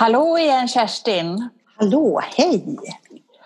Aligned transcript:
Hallå 0.00 0.38
igen 0.38 0.68
Kerstin! 0.68 1.48
Hallå, 1.76 2.20
hej! 2.36 2.78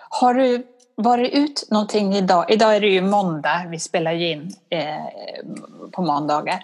Har 0.09 0.33
du 0.33 0.67
varit 0.95 1.33
ut 1.33 1.67
någonting 1.71 2.15
idag? 2.15 2.51
Idag 2.51 2.75
är 2.75 2.81
det 2.81 2.87
ju 2.87 3.01
måndag, 3.01 3.65
vi 3.69 3.79
spelar 3.79 4.11
ju 4.11 4.31
in 4.31 4.53
eh, 4.69 4.81
på 5.91 6.01
måndagar. 6.01 6.63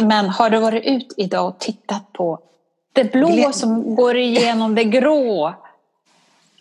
Men 0.00 0.28
har 0.28 0.50
du 0.50 0.58
varit 0.58 0.84
ut 0.84 1.14
idag 1.16 1.48
och 1.48 1.58
tittat 1.58 2.12
på 2.12 2.38
det 2.92 3.12
blå 3.12 3.28
Gled... 3.28 3.54
som 3.54 3.94
går 3.94 4.16
igenom 4.16 4.74
det 4.74 4.84
grå? 4.84 5.54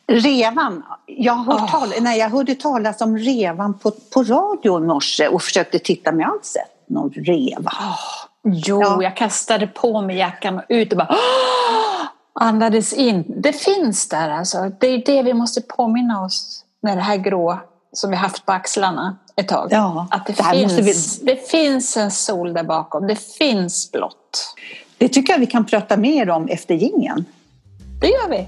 Revan. 0.08 0.84
Jag, 1.06 1.34
har 1.34 1.54
hört 1.54 1.62
oh. 1.62 1.72
tal- 1.72 2.02
nej, 2.02 2.20
jag 2.20 2.30
hörde 2.30 2.56
talas 2.56 3.02
om 3.02 3.18
revan 3.18 3.80
på, 3.80 3.92
på 3.92 4.24
radio 4.24 4.84
i 4.84 4.88
morse 4.88 5.28
och 5.28 5.42
försökte 5.42 5.80
titta 5.80 6.12
med 6.12 6.28
allt 6.28 6.46
sett 6.46 6.88
någon 6.88 7.10
reva. 7.10 7.72
Oh. 7.72 8.30
Jo, 8.44 8.82
ja. 8.82 9.04
jag 9.04 9.18
kastade 9.18 9.68
på 9.68 10.02
mig 10.02 10.18
jackan 10.18 10.58
och 10.58 10.64
ut 10.70 10.92
och 10.92 10.98
bara 10.98 11.10
oh! 11.10 11.81
Andades 12.34 12.94
in. 12.94 13.24
Det 13.28 13.54
finns 13.54 14.10
där 14.10 14.30
alltså. 14.30 14.72
Det 14.80 14.88
är 14.88 15.06
det 15.06 15.24
vi 15.24 15.34
måste 15.34 15.62
påminna 15.62 16.24
oss 16.24 16.66
med 16.82 16.98
det 16.98 17.02
här 17.02 17.18
grå 17.18 17.60
som 17.94 18.10
vi 18.10 18.16
haft 18.16 18.46
på 18.46 18.52
axlarna 18.52 19.18
ett 19.36 19.48
tag. 19.48 19.68
Ja, 19.72 20.08
att 20.12 20.26
det, 20.26 20.34
finns, 20.34 21.20
vi... 21.22 21.26
det 21.26 21.50
finns 21.50 21.98
en 21.98 22.12
sol 22.12 22.54
där 22.54 22.64
bakom. 22.64 23.08
Det 23.08 23.16
finns 23.16 23.92
blått. 23.92 24.56
Det 24.98 25.10
tycker 25.10 25.34
jag 25.34 25.40
vi 25.40 25.46
kan 25.46 25.66
prata 25.66 25.98
mer 25.98 26.30
om 26.30 26.48
efter 26.48 26.76
gingen. 26.76 27.26
Det 28.02 28.08
gör 28.08 28.30
vi. 28.30 28.48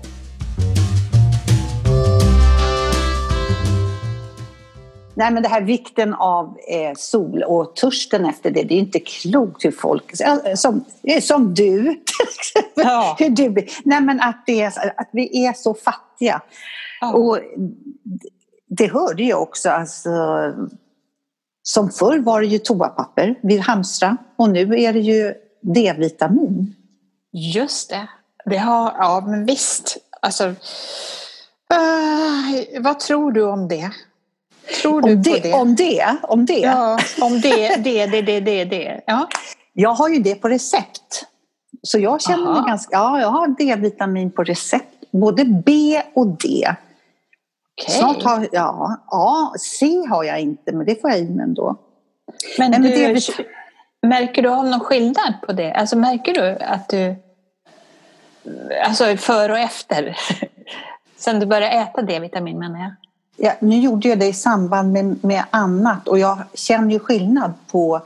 Nej, 5.15 5.31
men 5.31 5.43
det 5.43 5.49
här 5.49 5.61
vikten 5.61 6.13
av 6.13 6.57
eh, 6.67 6.93
sol 6.95 7.43
och 7.43 7.75
törsten 7.75 8.25
efter 8.25 8.51
det, 8.51 8.63
det 8.63 8.73
är 8.73 8.79
inte 8.79 8.99
klokt 8.99 9.65
hur 9.65 9.71
folk, 9.71 10.11
som, 10.55 10.85
som 11.21 11.53
du, 11.53 12.01
ja. 12.75 13.15
hur 13.19 13.29
du 13.29 13.67
Nej, 13.83 14.01
men 14.01 14.21
att, 14.21 14.43
det 14.45 14.61
är, 14.61 14.93
att 14.97 15.09
vi 15.11 15.45
är 15.45 15.53
så 15.53 15.73
fattiga. 15.73 16.41
Ja. 17.01 17.13
Och 17.13 17.39
det 18.67 18.91
hörde 18.91 19.23
jag 19.23 19.41
också, 19.41 19.69
alltså, 19.69 20.09
som 21.63 21.89
förr 21.89 22.19
var 22.19 22.41
det 22.41 22.47
ju 22.47 22.59
toapapper 22.59 23.35
vid 23.43 23.59
hamstra 23.59 24.17
och 24.35 24.49
nu 24.49 24.79
är 24.79 24.93
det 24.93 24.99
ju 24.99 25.33
D-vitamin. 25.61 26.75
Just 27.31 27.89
det. 27.89 28.07
det 28.45 28.57
har, 28.57 28.95
ja, 28.97 29.23
men 29.27 29.45
visst. 29.45 29.97
Alltså, 30.21 30.47
uh, 30.47 30.55
vad 32.79 32.99
tror 32.99 33.31
du 33.31 33.43
om 33.43 33.67
det? 33.67 33.91
Tror 34.81 35.01
du 35.01 35.13
om 35.13 35.21
det, 35.21 35.41
på 35.41 35.47
det? 35.47 35.53
Om 35.53 35.75
det? 35.75 36.17
Om 36.23 36.45
det? 36.45 36.59
Ja, 36.59 36.99
om 37.21 37.41
det, 37.41 37.75
det, 37.83 38.05
det, 38.05 38.21
det, 38.21 38.39
det, 38.39 38.65
det. 38.65 39.01
Ja. 39.07 39.27
Jag 39.73 39.93
har 39.93 40.09
ju 40.09 40.19
det 40.19 40.35
på 40.35 40.49
recept. 40.49 41.25
Så 41.83 41.99
jag 41.99 42.21
känner 42.21 42.43
Aha. 42.43 42.61
mig 42.61 42.69
ganska... 42.69 42.95
Ja, 42.95 43.19
jag 43.19 43.27
har 43.27 43.47
D-vitamin 43.47 44.31
på 44.31 44.43
recept. 44.43 45.11
Både 45.11 45.45
B 45.45 46.01
och 46.13 46.27
D. 46.27 46.75
Okay. 47.81 47.95
Snart 47.95 48.23
har 48.23 48.47
ja, 48.51 48.97
ja, 49.11 49.53
C 49.59 50.05
har 50.09 50.23
jag 50.23 50.39
inte, 50.39 50.71
men 50.71 50.85
det 50.85 51.01
får 51.01 51.09
jag 51.09 51.19
i 51.19 51.29
mig 51.29 51.43
ändå. 51.43 51.75
Men, 52.57 52.71
men 52.71 52.81
du, 52.81 52.89
det, 52.89 53.21
märker 54.07 54.41
du 54.41 54.49
av 54.49 54.65
någon 54.65 54.79
skillnad 54.79 55.33
på 55.47 55.53
det? 55.53 55.73
Alltså 55.73 55.97
märker 55.97 56.33
du 56.33 56.65
att 56.65 56.89
du... 56.89 57.15
Alltså 58.85 59.17
före 59.17 59.51
och 59.51 59.59
efter? 59.59 60.17
Sen 61.17 61.39
du 61.39 61.45
började 61.45 61.75
äta 61.75 62.01
D-vitamin 62.01 62.59
menar 62.59 62.79
jag. 62.79 62.91
Ja, 63.37 63.53
nu 63.59 63.79
gjorde 63.79 64.07
jag 64.07 64.19
det 64.19 64.27
i 64.27 64.33
samband 64.33 64.91
med, 64.91 65.23
med 65.23 65.43
annat 65.49 66.07
och 66.07 66.19
jag 66.19 66.37
känner 66.53 66.91
ju 66.91 66.99
skillnad 66.99 67.53
på 67.71 68.01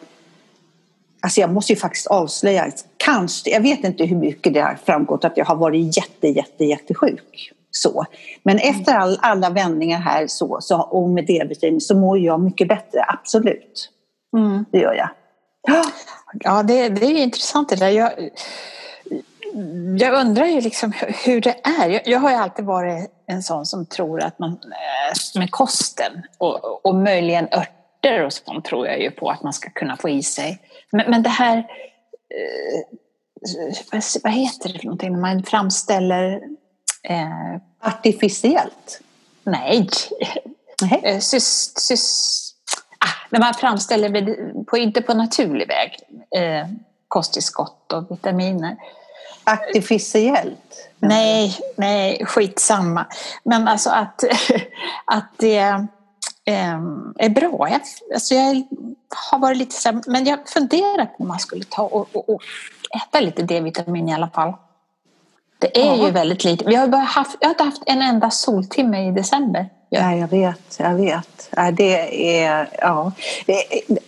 Alltså 1.20 1.42
jag 1.42 1.54
måste 1.54 1.74
ju 1.74 1.80
faktiskt 1.80 2.08
avslöja, 2.08 2.72
kanske, 2.98 3.50
jag 3.50 3.62
vet 3.62 3.84
inte 3.84 4.04
hur 4.04 4.16
mycket 4.16 4.54
det 4.54 4.60
har 4.60 4.78
framgått 4.86 5.26
att 5.26 5.38
jag 5.38 5.46
har 5.46 5.56
varit 5.56 5.98
jätte, 5.98 6.28
jätte, 6.28 6.66
jättesjuk. 6.66 7.52
Så. 7.72 8.06
Men 8.44 8.58
efter 8.58 8.96
all, 8.96 9.20
alla 9.22 9.50
vändningar 9.50 10.00
här 10.00 10.28
så, 10.28 10.58
så, 10.62 10.82
och 10.82 11.10
med 11.10 11.26
D-vitamin 11.26 11.82
så 11.82 11.98
mår 11.98 12.20
jag 12.20 12.40
mycket 12.40 12.68
bättre, 12.68 13.06
absolut. 13.08 13.90
Mm. 14.38 14.66
Det 14.72 14.78
gör 14.78 14.94
jag. 14.94 15.10
Ja, 16.34 16.64
det, 16.64 16.90
det 16.90 17.06
är 17.06 17.24
intressant 17.24 17.70
det 17.70 17.76
där. 17.76 17.90
Jag, 17.90 18.12
jag 20.00 20.14
undrar 20.14 20.46
ju 20.46 20.62
liksom 20.62 20.94
hur 21.26 21.42
det 21.42 21.56
är. 21.64 21.90
Jag, 21.90 22.02
jag, 22.08 22.20
har 22.20 22.30
ju 22.30 22.36
alltid 22.36 22.66
varit 22.66 23.12
en 23.28 23.44
sån 23.44 23.66
som 23.66 23.86
tror 23.86 24.22
att 24.22 24.40
man 24.40 24.52
eh, 24.52 25.40
med 25.40 25.52
kosten 25.52 26.24
och, 26.38 26.86
och 26.86 26.96
möjligen 26.96 27.48
örter 27.52 28.26
och 28.26 28.34
sånt 28.34 28.66
tror 28.66 28.88
jag 28.88 29.02
ju 29.02 29.12
på 29.12 29.30
att 29.30 29.44
man 29.44 29.54
ska 29.54 29.70
kunna 29.70 29.98
få 29.98 30.10
i 30.10 30.24
sig. 30.24 30.62
Men, 30.92 31.12
men 31.12 31.24
det 31.24 31.30
här, 31.30 31.58
eh, 31.58 32.98
vad 34.24 34.34
heter 34.34 34.74
det 34.74 34.80
för 34.80 34.86
någonting 34.86 35.12
när 35.12 35.20
man 35.20 35.44
framställer 35.44 36.42
Eh, 37.10 37.62
Artificiellt? 37.80 39.02
Nej. 39.44 39.90
Eh, 41.04 41.20
sys, 41.20 41.72
sys, 41.76 42.54
ah, 43.00 43.28
när 43.30 43.40
man 43.40 43.54
framställer, 43.54 44.64
på, 44.64 44.78
inte 44.78 45.02
på 45.02 45.14
naturlig 45.14 45.68
väg, 45.68 46.00
eh, 46.36 46.68
kosttillskott 47.08 47.94
och 47.94 48.12
vitaminer. 48.12 48.78
Artificiellt? 49.48 50.90
Nej, 51.00 51.58
nej, 51.76 52.26
skitsamma. 52.26 53.06
Men 53.44 53.68
alltså 53.68 53.90
att, 53.90 54.24
att 55.06 55.32
det 55.38 55.58
eh, 56.46 56.80
är 57.16 57.30
bra. 57.30 57.70
Jag, 57.70 57.82
alltså 58.14 58.36
jag 58.36 58.64
har 59.30 59.40
varit 59.40 59.58
lite 59.58 59.76
så 59.76 59.90
här, 59.90 60.02
men 60.08 60.26
jag 60.26 60.50
funderar 60.50 61.06
på 61.06 61.24
om 61.24 61.28
man 61.28 61.40
skulle 61.40 61.64
ta 61.64 61.84
och, 61.84 62.10
och, 62.14 62.30
och 62.30 62.42
äta 62.96 63.20
lite 63.20 63.44
D-vitamin 63.44 64.10
i 64.10 64.14
alla 64.14 64.30
fall. 64.30 64.54
Det 65.60 65.82
är 65.82 65.96
ja. 65.96 66.06
ju 66.06 66.12
väldigt 66.12 66.44
lite. 66.44 66.66
Vi 66.66 66.76
har 66.76 66.88
bara 66.88 67.02
haft, 67.02 67.38
jag 67.40 67.48
har 67.48 67.54
inte 67.54 67.64
haft 67.64 67.84
en 67.86 68.02
enda 68.02 68.30
soltimme 68.30 69.08
i 69.08 69.12
december. 69.12 69.70
Ja. 69.90 70.02
Nej, 70.02 70.20
jag 70.20 70.28
vet, 70.28 70.80
jag 70.80 70.94
vet. 70.94 71.50
Det 71.74 72.40
är, 72.40 72.70
ja. 72.82 73.12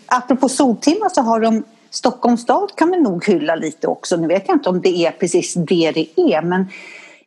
Apropå 0.06 0.50
soltimmar 0.50 1.10
så 1.10 1.22
har 1.22 1.40
de 1.40 1.64
Stockholms 1.90 2.42
stad 2.42 2.76
kan 2.76 2.92
vi 2.92 3.00
nog 3.00 3.26
hylla 3.26 3.56
lite 3.56 3.88
också. 3.88 4.18
Nu 4.18 4.28
vet 4.28 4.44
jag 4.48 4.56
inte 4.56 4.70
om 4.70 4.82
det 4.82 5.06
är 5.06 5.12
precis 5.12 5.54
det 5.54 5.92
det 5.92 6.22
är 6.22 6.42
men 6.42 6.66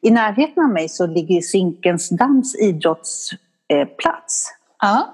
i 0.01 0.11
närheten 0.11 0.65
av 0.65 0.71
mig 0.71 0.89
så 0.89 1.07
ligger 1.07 1.41
Zinkensdamms 1.41 2.57
idrottsplats. 2.57 4.53
Ja. 4.81 5.13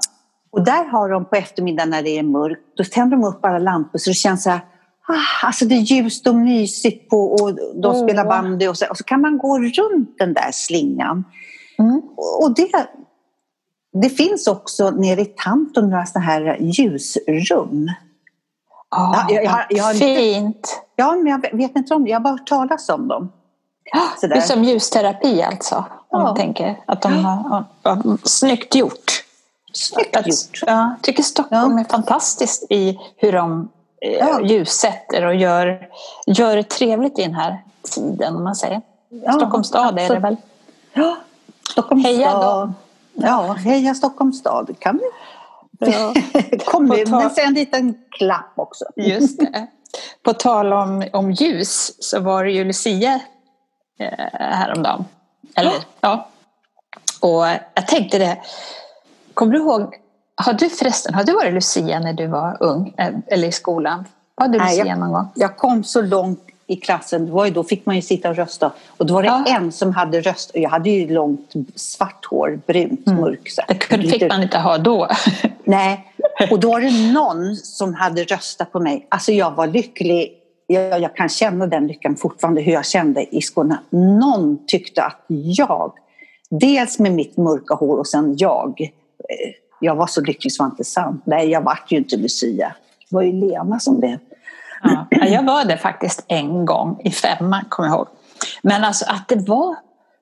Och 0.51 0.65
där 0.65 0.85
har 0.85 1.09
de 1.09 1.25
på 1.25 1.37
eftermiddagen 1.37 1.91
när 1.91 2.03
det 2.03 2.19
är 2.19 2.23
mörkt, 2.23 2.61
då 2.77 2.85
tänder 2.85 3.17
de 3.17 3.25
upp 3.25 3.45
alla 3.45 3.59
lampor 3.59 3.99
så 3.99 4.11
det 4.11 4.15
känns 4.15 4.43
så 4.43 4.51
här 4.51 4.61
Ah, 5.11 5.47
alltså 5.47 5.65
det 5.65 5.75
är 5.75 5.79
ljust 5.79 6.27
och 6.27 6.35
mysigt 6.35 7.09
på, 7.09 7.25
och 7.25 7.55
de 7.55 7.87
oh. 7.87 8.05
spelar 8.05 8.25
bandy 8.25 8.69
och 8.69 8.79
så, 8.79 8.87
och 8.91 8.97
så 8.97 9.05
kan 9.05 9.21
man 9.21 9.39
gå 9.39 9.59
runt 9.59 10.19
den 10.19 10.35
där 10.35 10.51
slingan. 10.53 11.25
Mm. 11.79 12.03
Och 12.43 12.55
det, 12.55 12.69
det 14.03 14.09
finns 14.09 14.47
också 14.47 14.91
nere 14.91 15.21
i 15.21 15.25
Tantum 15.25 15.91
några 15.91 16.07
sådana 16.07 16.27
här 16.27 16.57
ljusrum. 16.61 17.91
Oh, 18.97 19.25
ja, 19.29 19.35
jag, 19.35 19.45
jag, 19.45 19.67
jag 19.69 19.97
fint! 19.97 20.83
Ja, 20.97 21.13
men 21.13 21.27
jag 21.27 21.57
vet 21.59 21.77
inte 21.77 21.95
om 21.95 22.05
det. 22.05 22.11
Jag 22.11 22.17
har 22.17 22.25
bara 22.25 22.31
hört 22.31 22.49
talas 22.49 22.89
om 22.89 23.09
dem. 23.09 23.33
Sådär. 24.21 24.35
Det 24.35 24.41
är 24.41 24.47
som 24.47 24.65
ljusterapi 24.65 25.43
alltså? 25.43 25.85
Om 26.09 26.21
ja. 26.21 26.37
tänker 26.37 26.81
att 26.87 27.03
de 27.03 27.25
har, 27.25 27.65
ja, 27.83 28.03
snyggt 28.25 28.75
gjort. 28.75 29.25
Snyggt 29.73 30.17
gjort. 30.27 30.63
Ja, 30.67 30.73
jag 30.73 31.03
tycker 31.03 31.23
Stockholm 31.23 31.79
ja. 31.79 31.81
är 31.81 31.85
fantastiskt 31.85 32.67
i 32.71 32.99
hur 33.17 33.33
de 33.33 33.69
Eh, 34.01 34.13
ja. 34.13 34.41
ljussätter 34.41 35.27
och 35.27 35.35
gör, 35.35 35.89
gör 36.27 36.57
det 36.57 36.63
trevligt 36.63 37.19
i 37.19 37.23
den 37.23 37.35
här 37.35 37.63
tiden, 37.83 38.37
om 38.37 38.45
man 38.45 38.57
säger. 38.57 38.83
Ja, 39.09 39.33
Stockholms 39.33 39.69
stad 39.69 39.87
absolut. 39.87 40.11
är 40.11 40.15
det 40.15 40.21
väl? 40.21 40.37
Ja, 40.93 41.17
Stockholms 41.71 42.05
heja 42.05 42.31
stad. 42.31 42.73
Ja, 43.13 43.53
heja 43.53 43.95
Stockholms 43.95 44.39
stad. 44.39 44.75
kan 44.79 44.97
vi. 44.99 45.05
Ja. 45.79 46.15
Kommunen 46.67 47.07
ta... 47.07 47.41
en 47.41 47.55
liten 47.55 47.95
klapp 48.11 48.53
också. 48.57 48.85
Just 48.97 49.39
det. 49.39 49.67
På 50.23 50.33
tal 50.33 50.73
om, 50.73 51.05
om 51.13 51.33
ljus 51.33 51.93
så 51.99 52.21
var 52.21 52.45
det 52.45 52.51
ju 52.51 52.65
Lucia 52.65 53.21
eh, 53.99 54.29
häromdagen. 54.31 55.05
Eller, 55.57 55.71
ja. 55.71 55.79
ja. 56.01 56.29
Och 57.21 57.47
jag 57.75 57.87
tänkte 57.87 58.19
det, 58.19 58.39
kommer 59.35 59.53
du 59.53 59.59
ihåg 59.59 59.95
har 60.39 60.53
du 60.53 60.69
förresten, 60.69 61.15
har 61.15 61.25
du 61.25 61.33
varit 61.33 61.55
Lucia 61.55 62.01
när 62.01 62.13
du 62.13 62.27
var 62.27 62.57
ung 62.61 62.95
eh, 62.99 63.15
eller 63.27 63.49
i 63.49 63.53
skolan? 63.53 64.05
Var 64.35 64.49
du 64.49 64.59
Lucia 64.59 64.85
Nej, 64.85 64.89
jag, 64.89 64.99
någon 64.99 65.13
gång? 65.13 65.29
Jag 65.35 65.57
kom 65.57 65.85
så 65.85 66.01
långt 66.01 66.48
i 66.71 66.77
klassen, 66.77 67.27
det 67.27 67.33
var 67.33 67.47
ju, 67.47 67.51
då 67.51 67.65
fick 67.65 67.87
man 67.87 67.97
ju 67.97 68.03
sitta 68.03 68.31
och 68.31 68.37
rösta. 68.37 68.73
Och 68.97 69.07
då 69.07 69.15
var 69.15 69.23
det 69.23 69.29
ja. 69.29 69.45
en 69.47 69.73
som 69.73 69.95
hade 69.95 70.21
röst, 70.21 70.51
jag 70.55 70.71
hade 70.71 70.91
ju 70.91 71.15
långt 71.15 71.53
svart 71.75 72.25
hår, 72.25 72.61
brunt, 72.67 73.07
mm. 73.07 73.21
mörk. 73.21 73.51
Så. 73.51 73.63
Det 73.69 73.75
kunde, 73.75 74.09
fick 74.09 74.29
man 74.29 74.43
inte 74.43 74.59
ha 74.59 74.79
då. 74.79 75.09
Nej, 75.65 76.13
och 76.51 76.61
då 76.61 76.71
var 76.71 76.81
det 76.81 77.13
någon 77.13 77.57
som 77.57 77.95
hade 77.95 78.25
röstat 78.25 78.73
på 78.73 78.81
mig. 78.81 79.07
Alltså 79.09 79.33
jag 79.33 79.51
var 79.51 79.67
lycklig. 79.67 80.35
Jag, 80.67 81.01
jag 81.01 81.17
kan 81.17 81.29
känna 81.29 81.67
den 81.67 81.87
lyckan 81.87 82.17
fortfarande, 82.17 82.61
hur 82.61 82.73
jag 82.73 82.87
kände 82.87 83.37
i 83.37 83.43
skolan. 83.43 83.79
Någon 83.91 84.67
tyckte 84.67 85.03
att 85.03 85.25
jag, 85.29 85.93
dels 86.51 86.99
med 86.99 87.13
mitt 87.13 87.37
mörka 87.37 87.75
hår 87.75 87.99
och 87.99 88.07
sen 88.07 88.35
jag, 88.39 88.81
eh, 88.81 89.55
jag 89.81 89.95
var 89.95 90.07
så 90.07 90.21
lycklig 90.21 90.53
så 90.53 90.63
var 90.63 90.71
inte 90.71 90.85
sant. 90.85 91.23
Nej, 91.27 91.49
jag 91.49 91.61
vart 91.61 91.93
ju 91.93 91.97
inte 91.97 92.17
Lucia. 92.17 92.75
Det 93.11 93.17
var 93.17 93.23
ju 93.23 93.33
Lena 93.33 93.81
som 93.81 94.01
blev. 94.01 94.19
Ja, 94.83 95.07
jag 95.27 95.43
var 95.43 95.65
det 95.65 95.77
faktiskt 95.77 96.25
en 96.29 96.65
gång 96.65 97.01
i 97.05 97.11
femman, 97.11 97.65
kommer 97.69 97.89
jag 97.89 97.97
ihåg. 97.97 98.09
Men 98.63 98.85
alltså 98.85 99.05
att 99.09 99.29
det 99.29 99.49
var 99.49 99.77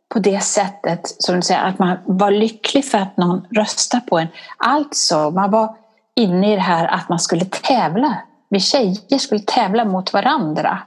på 0.09 0.19
det 0.19 0.41
sättet, 0.43 1.01
som 1.19 1.35
du 1.37 1.43
säger, 1.43 1.65
att 1.65 1.79
man 1.79 1.97
var 2.05 2.31
lycklig 2.31 2.85
för 2.85 2.99
att 2.99 3.17
någon 3.17 3.47
röstade 3.51 4.03
på 4.07 4.19
en. 4.19 4.29
Alltså, 4.57 5.31
man 5.31 5.51
var 5.51 5.77
inne 6.15 6.53
i 6.53 6.55
det 6.55 6.61
här 6.63 6.87
att 6.87 7.09
man 7.09 7.19
skulle 7.19 7.45
tävla. 7.45 8.17
Vi 8.49 8.61
tjejer 8.61 9.19
skulle 9.19 9.41
tävla 9.41 9.85
mot 9.85 10.13
varandra. 10.13 10.79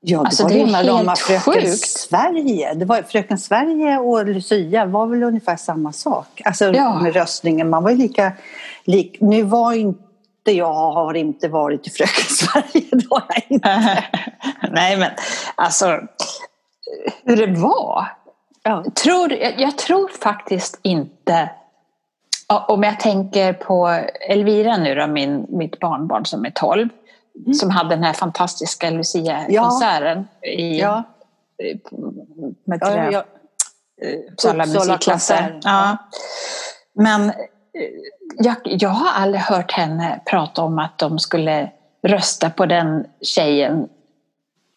Ja, 0.00 0.18
det 0.18 0.24
Alltså, 0.24 0.42
var 0.42 0.50
det 0.50 0.60
är 0.62 0.96
helt 1.06 1.18
Fröken 1.18 1.40
sjukt. 1.40 1.88
Sverige. 1.88 2.74
Det 2.74 2.84
var, 2.84 3.02
Fröken 3.02 3.38
Sverige 3.38 3.98
och 3.98 4.26
Lucia 4.26 4.86
var 4.86 5.06
väl 5.06 5.22
ungefär 5.22 5.56
samma 5.56 5.92
sak. 5.92 6.42
Alltså 6.44 6.64
Ja. 6.64 7.00
med 7.00 7.14
röstningen. 7.14 7.70
Man 7.70 7.82
var 7.82 7.90
ju 7.90 7.96
lika... 7.96 8.32
Lik, 8.84 9.16
nu 9.20 9.42
var 9.42 9.72
inte 9.72 10.02
jag, 10.52 10.92
har 10.92 11.14
inte 11.14 11.48
varit 11.48 11.86
i 11.86 11.90
Fröken 11.90 12.24
Sverige. 12.24 12.86
Har 13.10 13.22
jag 13.28 13.42
inte. 13.48 14.04
Nej, 14.70 14.96
men 14.96 15.10
alltså 15.54 16.00
hur 17.24 17.46
det 17.46 17.60
var. 17.60 18.06
Ja. 18.62 18.84
Tror, 18.94 19.32
jag, 19.32 19.60
jag 19.60 19.78
tror 19.78 20.08
faktiskt 20.08 20.80
inte, 20.82 21.50
ja, 22.48 22.66
om 22.68 22.82
jag 22.82 23.00
tänker 23.00 23.52
på 23.52 24.04
Elvira 24.28 24.76
nu 24.76 24.94
då, 24.94 25.06
min, 25.06 25.46
mitt 25.48 25.80
barnbarn 25.80 26.26
som 26.26 26.44
är 26.44 26.50
12, 26.50 26.88
som 27.60 27.70
hade 27.70 27.88
den 27.88 28.04
här 28.04 28.12
fantastiska 28.12 28.90
Lucia-konserten 28.90 30.28
i 30.42 30.78
Ja. 30.78 31.02
med 32.64 32.78
Ja, 32.80 33.10
ja, 33.10 33.24
Uppsala 34.32 34.66
musikklasser. 34.66 35.60
Ja. 35.62 35.96
Men 36.94 37.32
jag, 38.36 38.56
jag 38.64 38.88
har 38.88 39.22
aldrig 39.22 39.40
hört 39.40 39.72
henne 39.72 40.20
prata 40.26 40.62
om 40.62 40.78
att 40.78 40.98
de 40.98 41.18
skulle 41.18 41.70
rösta 42.02 42.50
på 42.50 42.66
den 42.66 43.04
tjejen. 43.20 43.88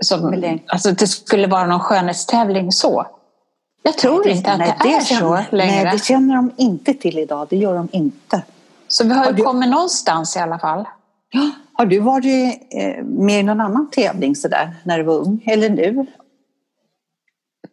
Som, 0.04 0.44
alltså 0.68 0.92
det 0.92 1.08
skulle 1.08 1.48
vara 1.48 1.66
någon 1.66 1.80
skönhetstävling 1.80 2.72
så. 2.72 3.06
Jag 3.84 3.98
tror 3.98 4.28
inte 4.28 4.52
att 4.52 4.60
nej, 4.60 4.74
det, 4.84 4.94
är 4.94 5.00
så 5.00 5.16
känner, 5.16 5.46
längre. 5.52 5.84
Nej, 5.84 5.92
det 5.92 6.04
känner 6.04 6.36
de 6.36 6.52
inte 6.58 6.94
till 6.94 7.20
idag. 7.20 7.48
Det 7.50 7.58
gör 7.58 7.76
de 7.76 7.88
inte. 7.92 8.42
Så 8.88 9.04
vi 9.04 9.10
har 9.14 9.18
Har 9.24 9.32
ju 9.32 9.38
du- 9.38 9.44
kommit 9.44 9.70
någonstans 9.70 10.36
i 10.36 10.40
alla 10.40 10.60
fall. 10.60 10.86
Har 11.74 11.86
du 11.86 12.00
varit 12.00 12.62
eh, 12.72 13.04
med 13.04 13.40
i 13.40 13.44
någon 13.44 13.62
annan 13.62 13.90
tävling 13.92 14.36
sådär 14.36 14.76
när 14.84 14.98
du 14.98 15.04
var 15.04 15.14
ung? 15.16 15.44
Eller 15.46 15.70
nu? 15.70 16.06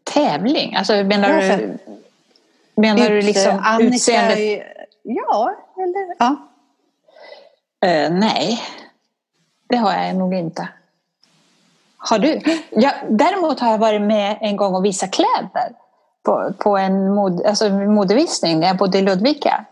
Tävling? 0.04 0.74
Alltså 0.76 0.92
menar 0.92 1.30
Ja, 1.42 1.56
du, 1.56 1.78
menar 2.76 3.08
du 3.10 3.18
Ut- 3.18 3.24
liksom 3.24 3.58
Annika, 3.64 3.94
utseende? 3.96 4.62
Ja, 5.08 5.54
eller? 5.76 6.16
Ja. 6.18 6.36
Eh, 7.88 8.12
nej, 8.12 8.62
det 9.68 9.76
har 9.76 9.92
jag 9.92 10.16
nog 10.16 10.34
inte. 10.34 10.68
Har 11.96 12.18
du? 12.18 12.40
Ja, 12.70 12.90
däremot 13.08 13.60
har 13.60 13.70
jag 13.70 13.78
varit 13.78 14.02
med 14.02 14.38
en 14.40 14.56
gång 14.56 14.74
och 14.74 14.84
visat 14.84 15.10
kläder 15.10 15.72
på, 16.22 16.52
på 16.58 16.76
en 16.76 17.14
mod, 17.14 17.46
alltså 17.46 17.68
modevisning 17.68 18.60
när 18.60 18.66
jag 18.66 18.76
bodde 18.76 18.98
i 18.98 19.02
Ludvika. 19.02 19.64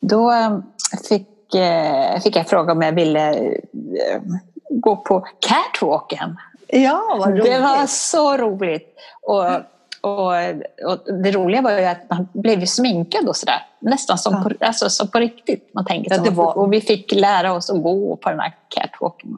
Då 0.00 0.30
eh, 0.32 0.58
fick, 1.08 1.54
eh, 1.54 2.20
fick 2.20 2.36
jag 2.36 2.48
fråga 2.48 2.72
om 2.72 2.82
jag 2.82 2.92
ville 2.92 3.34
eh, 3.34 4.20
gå 4.70 4.96
på 4.96 5.26
catwalken. 5.40 6.36
Ja, 6.68 7.16
vad 7.18 7.30
roligt. 7.30 7.44
Det 7.44 7.60
var 7.60 7.86
så 7.86 8.36
roligt. 8.36 8.96
Och, 9.22 9.44
och, 10.06 10.32
och 10.92 11.22
det 11.22 11.30
roliga 11.32 11.62
var 11.62 11.70
ju 11.78 11.84
att 11.84 12.10
man 12.10 12.28
blev 12.32 12.64
sminkad 12.66 13.28
och 13.28 13.36
sådär. 13.36 13.62
Nästan 13.80 14.18
som, 14.18 14.34
Ja. 14.34 14.42
på, 14.50 14.64
alltså, 14.64 14.90
som 14.90 15.08
på 15.08 15.18
riktigt. 15.18 15.70
Man 15.74 15.84
tänker 15.84 16.10
Ja, 16.10 16.22
det 16.22 16.30
var- 16.30 16.58
Och 16.58 16.72
vi 16.72 16.80
fick 16.80 17.12
lära 17.12 17.52
oss 17.52 17.70
att 17.70 17.82
gå 17.82 18.16
på 18.16 18.30
den 18.30 18.40
här 18.40 18.54
catwalken. 18.68 19.36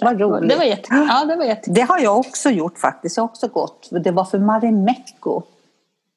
Vad 0.00 0.20
roligt. 0.20 0.50
Det 0.50 0.56
var 0.56 0.64
jätte, 0.64 0.88
ja, 1.08 1.24
det 1.24 1.36
var 1.36 1.44
jätte... 1.44 1.70
Det 1.70 1.80
har 1.80 1.98
jag 1.98 2.18
också 2.18 2.50
gjort 2.50 2.78
faktiskt. 2.78 3.16
Jag 3.16 3.24
har 3.24 3.28
också 3.28 3.48
gått. 3.48 3.88
Det 3.90 4.10
var 4.10 4.24
för 4.24 4.38
Marimekko. 4.38 5.42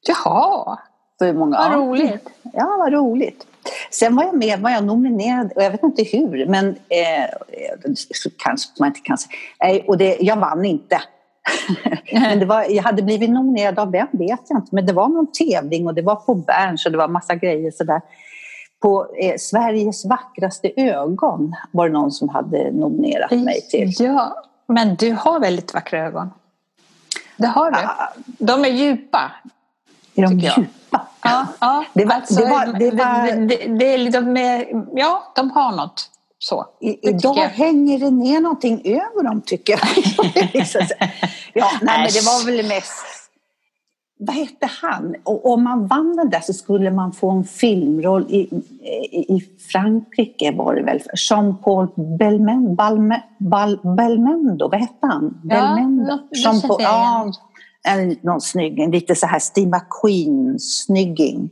Jaha, 0.06 0.78
För 1.18 1.32
många. 1.32 1.58
vad 1.58 1.72
roligt. 1.72 2.28
Ja, 2.52 2.76
vad 2.78 2.92
roligt. 2.92 3.46
Sen 3.90 4.16
var 4.16 4.24
jag 4.24 4.34
med, 4.34 4.60
var 4.60 4.70
jag 4.70 4.84
nominerad, 4.84 5.52
och 5.56 5.62
jag 5.62 5.70
vet 5.70 5.82
inte 5.82 6.02
hur, 6.02 6.46
men 6.46 6.68
eh, 6.68 7.94
så 8.14 8.30
kanske 8.38 8.70
man 8.80 8.88
inte 8.88 9.00
kan 9.00 9.18
säga. 9.18 9.32
Nej, 9.62 9.84
och 9.88 9.98
det, 9.98 10.16
jag 10.20 10.36
vann 10.36 10.64
inte. 10.64 11.00
men 12.12 12.38
det 12.38 12.46
var, 12.46 12.64
jag 12.70 12.82
hade 12.82 13.02
blivit 13.02 13.30
nominerad 13.30 13.78
av 13.78 13.90
vem 13.90 14.06
vet 14.12 14.40
jag 14.48 14.58
inte, 14.58 14.74
men 14.74 14.86
det 14.86 14.92
var 14.92 15.08
någon 15.08 15.32
tävling 15.32 15.86
och 15.86 15.94
det 15.94 16.02
var 16.02 16.16
på 16.16 16.34
Berns 16.34 16.86
och 16.86 16.92
det 16.92 16.98
var 16.98 17.08
massa 17.08 17.34
grejer 17.34 17.70
sådär. 17.70 18.00
På 18.82 19.06
eh, 19.20 19.34
Sveriges 19.38 20.04
vackraste 20.04 20.72
ögon 20.76 21.54
var 21.70 21.86
det 21.88 21.92
någon 21.92 22.12
som 22.12 22.28
hade 22.28 22.70
nominerat 22.70 23.30
mig 23.30 23.60
till. 23.70 23.92
Ja, 23.98 24.36
men 24.66 24.94
du 24.94 25.12
har 25.12 25.40
väldigt 25.40 25.74
vackra 25.74 25.98
ögon. 25.98 26.30
Det 27.36 27.46
har 27.46 27.70
du. 27.70 27.78
Ah. 27.78 28.12
De 28.24 28.64
är 28.64 28.68
djupa. 28.68 29.32
Är 30.14 30.22
de 30.22 30.38
djupa? 30.38 31.06
Ja, 31.22 31.46
ja. 31.60 31.84
Det 31.94 32.04
var- 32.04 32.14
alltså, 32.14 32.34
det 32.34 32.50
var- 32.50 32.66
det 32.78 32.90
var- 32.90 33.26
det, 33.26 33.46
det, 33.46 33.78
det 33.78 33.94
är 33.94 33.98
lite 33.98 34.20
med, 34.20 34.66
ja, 34.94 35.32
de 35.36 35.50
har 35.50 35.72
något 35.72 36.10
så. 36.44 36.66
I, 36.80 37.08
idag 37.08 37.36
jag. 37.36 37.48
hänger 37.48 37.98
det 37.98 38.10
ner 38.10 38.40
någonting 38.40 38.82
över 38.84 39.24
dem 39.24 39.42
tycker 39.46 39.72
jag. 39.72 39.82
Liksom 40.54 40.80
ja, 41.54 41.70
nej, 41.82 41.98
men 41.98 42.08
det 42.12 42.24
var 42.24 42.46
väl 42.46 42.68
mest... 42.68 43.04
Vad 44.18 44.36
hette 44.36 44.66
han? 44.82 45.14
Och 45.24 45.52
om 45.52 45.64
man 45.64 45.86
vann 45.86 46.16
den 46.16 46.30
där 46.30 46.40
så 46.40 46.52
skulle 46.52 46.90
man 46.90 47.12
få 47.12 47.30
en 47.30 47.44
filmroll 47.44 48.26
i, 48.28 48.38
i, 49.12 49.36
i 49.36 49.44
Frankrike 49.72 50.52
var 50.52 50.74
det 50.74 50.82
väl. 50.82 51.00
Jean-Paul 51.14 51.88
Belmen, 52.18 52.74
Balme, 52.74 53.22
Bal, 53.38 53.78
Belmondo, 53.96 54.68
vad 54.68 54.80
hette 54.80 55.06
han? 55.06 55.40
Ja, 55.44 55.78
Jean-Paul, 56.30 56.82
jag 56.82 56.90
ja, 56.90 57.32
en, 57.88 58.16
någon 58.22 58.40
snygging, 58.40 58.90
lite 58.90 59.14
så 59.14 59.26
här 59.26 59.38
Steve 59.38 59.70
McQueen-snygging. 59.70 61.50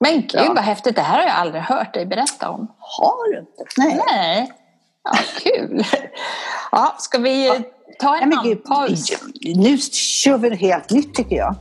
Men 0.00 0.20
gud 0.20 0.30
Ja. 0.34 0.52
vad 0.54 0.64
häftigt, 0.64 0.96
det 0.96 1.02
här 1.02 1.16
har 1.18 1.22
jag 1.22 1.36
aldrig 1.36 1.62
hört 1.62 1.94
dig 1.94 2.06
berätta 2.06 2.50
om. 2.50 2.74
Har 2.78 3.32
du 3.32 3.38
inte? 3.38 3.64
Nej. 3.76 4.00
Nej, 4.12 4.52
ja, 5.04 5.12
kul. 5.42 5.84
Ja, 6.72 6.94
ska 6.98 7.18
vi 7.18 7.64
ta 8.00 8.16
en 8.18 8.28
men 8.28 8.38
gud, 8.44 8.64
paus? 8.64 9.10
nu 9.54 9.78
kör 9.78 10.38
vi 10.38 10.56
helt 10.56 10.90
nytt 10.90 11.14
tycker 11.14 11.36
jag. 11.36 11.54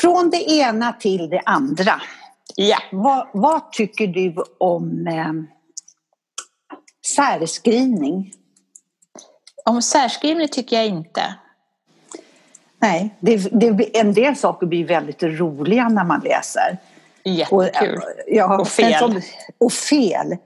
Från 0.00 0.30
det 0.30 0.50
ena 0.50 0.92
till 0.92 1.30
det 1.30 1.40
andra. 1.44 2.00
Ja. 2.56 2.78
Vad, 2.92 3.28
vad 3.32 3.72
tycker 3.72 4.06
du 4.06 4.34
om 4.58 5.06
eh, 5.06 5.32
särskrivning? 7.16 8.32
Om 9.64 9.82
särskrivning 9.82 10.48
tycker 10.48 10.76
jag 10.76 10.86
inte. 10.86 11.34
Nej, 12.78 13.14
det, 13.20 13.36
det, 13.60 13.98
en 14.00 14.14
del 14.14 14.36
saker 14.36 14.66
blir 14.66 14.84
väldigt 14.86 15.22
roliga 15.22 15.88
när 15.88 16.04
man 16.04 16.20
läser. 16.20 16.78
Och, 17.50 17.64
Jättekul. 17.64 18.00
ja, 18.26 18.58
Och 18.60 18.68
fel. 18.68 18.98
som- 18.98 19.20
och 19.58 19.72
fel. 19.72 20.36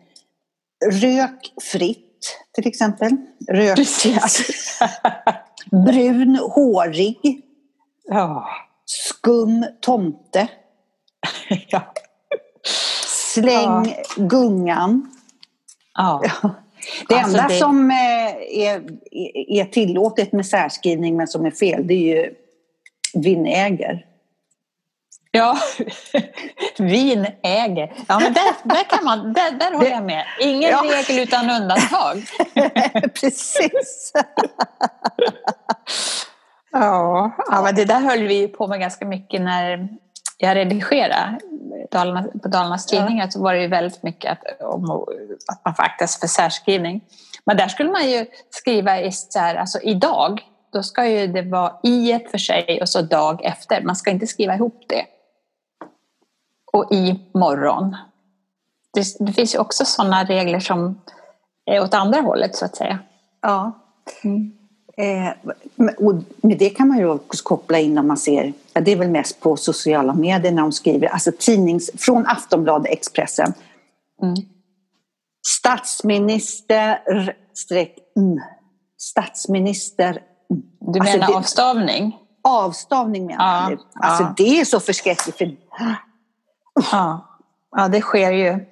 Rök 0.92 1.52
fritt, 1.72 2.38
till 2.54 2.66
exempel. 2.68 3.16
Rök, 3.48 3.76
Precis. 3.76 4.78
brun, 5.70 6.36
hårig. 6.36 7.40
Ja. 8.08 8.48
Skum 8.84 9.66
tomte. 9.80 10.48
ja. 11.68 11.92
Släng 13.06 13.94
gungan. 14.16 15.10
ja. 15.94 16.22
Det 17.08 17.14
Alltså, 17.14 17.36
enda 17.36 17.48
det- 17.48 17.54
som 17.58 17.90
eh, 17.90 18.66
är, 18.66 18.82
är 19.60 19.64
tillåtet 19.64 20.32
med 20.32 20.46
särskrivning 20.46 21.16
men 21.16 21.28
som 21.28 21.46
är 21.46 21.50
fel 21.50 21.86
det 21.86 21.94
är 21.94 22.16
ju 22.16 22.34
vinäger. 23.14 24.06
Ja, 25.32 25.56
vin 26.78 27.26
äger. 27.42 27.92
Ja, 28.08 28.20
men 28.20 28.32
där, 28.32 28.52
där, 28.74 28.84
kan 28.84 29.04
man, 29.04 29.32
där, 29.32 29.50
där 29.50 29.72
håller 29.74 29.90
jag 29.90 30.04
med. 30.04 30.24
Ingen 30.40 30.70
Ja. 30.70 30.82
regel 30.84 31.18
utan 31.22 31.50
undantag. 31.50 32.22
Precis. 33.20 34.12
Ja, 36.72 37.30
ja 37.50 37.62
men 37.62 37.74
det 37.74 37.84
där 37.84 38.00
höll 38.00 38.26
vi 38.26 38.48
på 38.48 38.66
med 38.66 38.80
ganska 38.80 39.04
mycket 39.06 39.40
när 39.42 39.88
jag 40.42 40.56
redigerade 40.56 41.38
Dalarna, 41.90 42.22
på 42.42 42.48
Dalarnas 42.48 42.86
Tidningar 42.86 43.28
så 43.28 43.42
var 43.42 43.54
det 43.54 43.60
ju 43.60 43.68
väldigt 43.68 44.02
mycket 44.02 44.32
att, 44.32 44.62
om 44.62 44.90
att 45.52 45.64
man 45.64 45.74
får 45.74 45.82
akta 45.82 46.06
sig 46.06 46.20
för 46.20 46.26
särskrivning. 46.26 47.00
Men 47.44 47.56
där 47.56 47.68
skulle 47.68 47.90
man 47.90 48.10
ju 48.10 48.26
skriva 48.50 49.00
i 49.00 49.12
så 49.12 49.38
här, 49.38 49.54
alltså 49.54 49.80
idag, 49.80 50.42
då 50.72 50.82
ska 50.82 51.06
ju 51.06 51.26
det 51.26 51.42
vara 51.42 51.72
i 51.82 52.12
ett 52.12 52.30
för 52.30 52.38
sig 52.38 52.78
och 52.80 52.88
så 52.88 53.02
dag 53.02 53.44
efter. 53.44 53.82
Man 53.82 53.96
ska 53.96 54.10
inte 54.10 54.26
skriva 54.26 54.54
ihop 54.54 54.84
det. 54.88 55.04
Och 56.72 56.92
i 56.92 57.30
morgon. 57.34 57.96
Det, 58.94 59.04
det 59.26 59.32
finns 59.32 59.54
ju 59.54 59.58
också 59.58 59.84
sådana 59.84 60.24
regler 60.24 60.60
som 60.60 61.00
är 61.64 61.82
åt 61.82 61.94
andra 61.94 62.20
hållet 62.20 62.56
så 62.56 62.64
att 62.64 62.76
säga. 62.76 62.98
Ja. 63.40 63.72
Eh, 65.00 65.32
men- 65.74 65.94
och 65.94 66.14
med 66.42 66.58
det 66.58 66.70
kan 66.70 66.88
man 66.88 66.98
ju 66.98 67.10
också 67.10 67.44
koppla 67.44 67.78
in 67.78 67.98
om 67.98 68.08
man 68.08 68.16
ser, 68.16 68.52
ja, 68.72 68.80
det 68.80 68.92
är 68.92 68.96
väl 68.96 69.10
mest 69.10 69.40
på 69.40 69.56
sociala 69.56 70.14
medier 70.14 70.52
när 70.52 70.62
de 70.62 70.72
skriver, 70.72 71.08
alltså 71.08 71.32
tidnings, 71.38 71.90
från 71.98 72.26
Aftonbladet, 72.26 72.92
Expressen. 72.92 73.52
Mm. 74.22 74.34
Statsminister 75.46 76.98
streck 77.54 77.98
mm. 78.16 78.40
Statsminister 78.98 80.22
Du 80.80 80.98
menar 80.98 81.12
alltså, 81.12 81.32
det, 81.32 81.38
avstavning? 81.38 82.18
Avstavning 82.42 83.26
menar 83.26 83.62
jag 83.62 83.70
nu. 83.70 83.78
Alltså 83.94 84.22
ja. 84.22 84.34
det 84.36 84.60
är 84.60 84.64
så 84.64 84.80
förskräckligt. 84.80 85.38
För... 85.38 85.56
Ja. 86.92 87.26
ja, 87.76 87.88
det 87.88 88.00
sker 88.00 88.32
ju. 88.32 88.66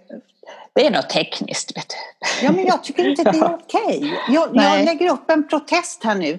Det 0.79 0.87
är 0.87 0.91
något 0.91 1.11
tekniskt. 1.11 1.77
Vet 1.77 1.89
du. 1.89 2.47
Ja, 2.47 2.53
men 2.53 2.67
jag 2.67 2.85
tycker 2.85 3.09
inte 3.09 3.23
det 3.25 3.39
är 3.39 3.45
okej. 3.63 3.99
Okay. 3.99 4.11
Jag, 4.29 4.49
jag, 4.53 4.85
lägger 4.85 5.13
upp 5.13 5.31
en 5.31 5.49
protest 5.49 6.05
här 6.05 6.15
nu. 6.15 6.39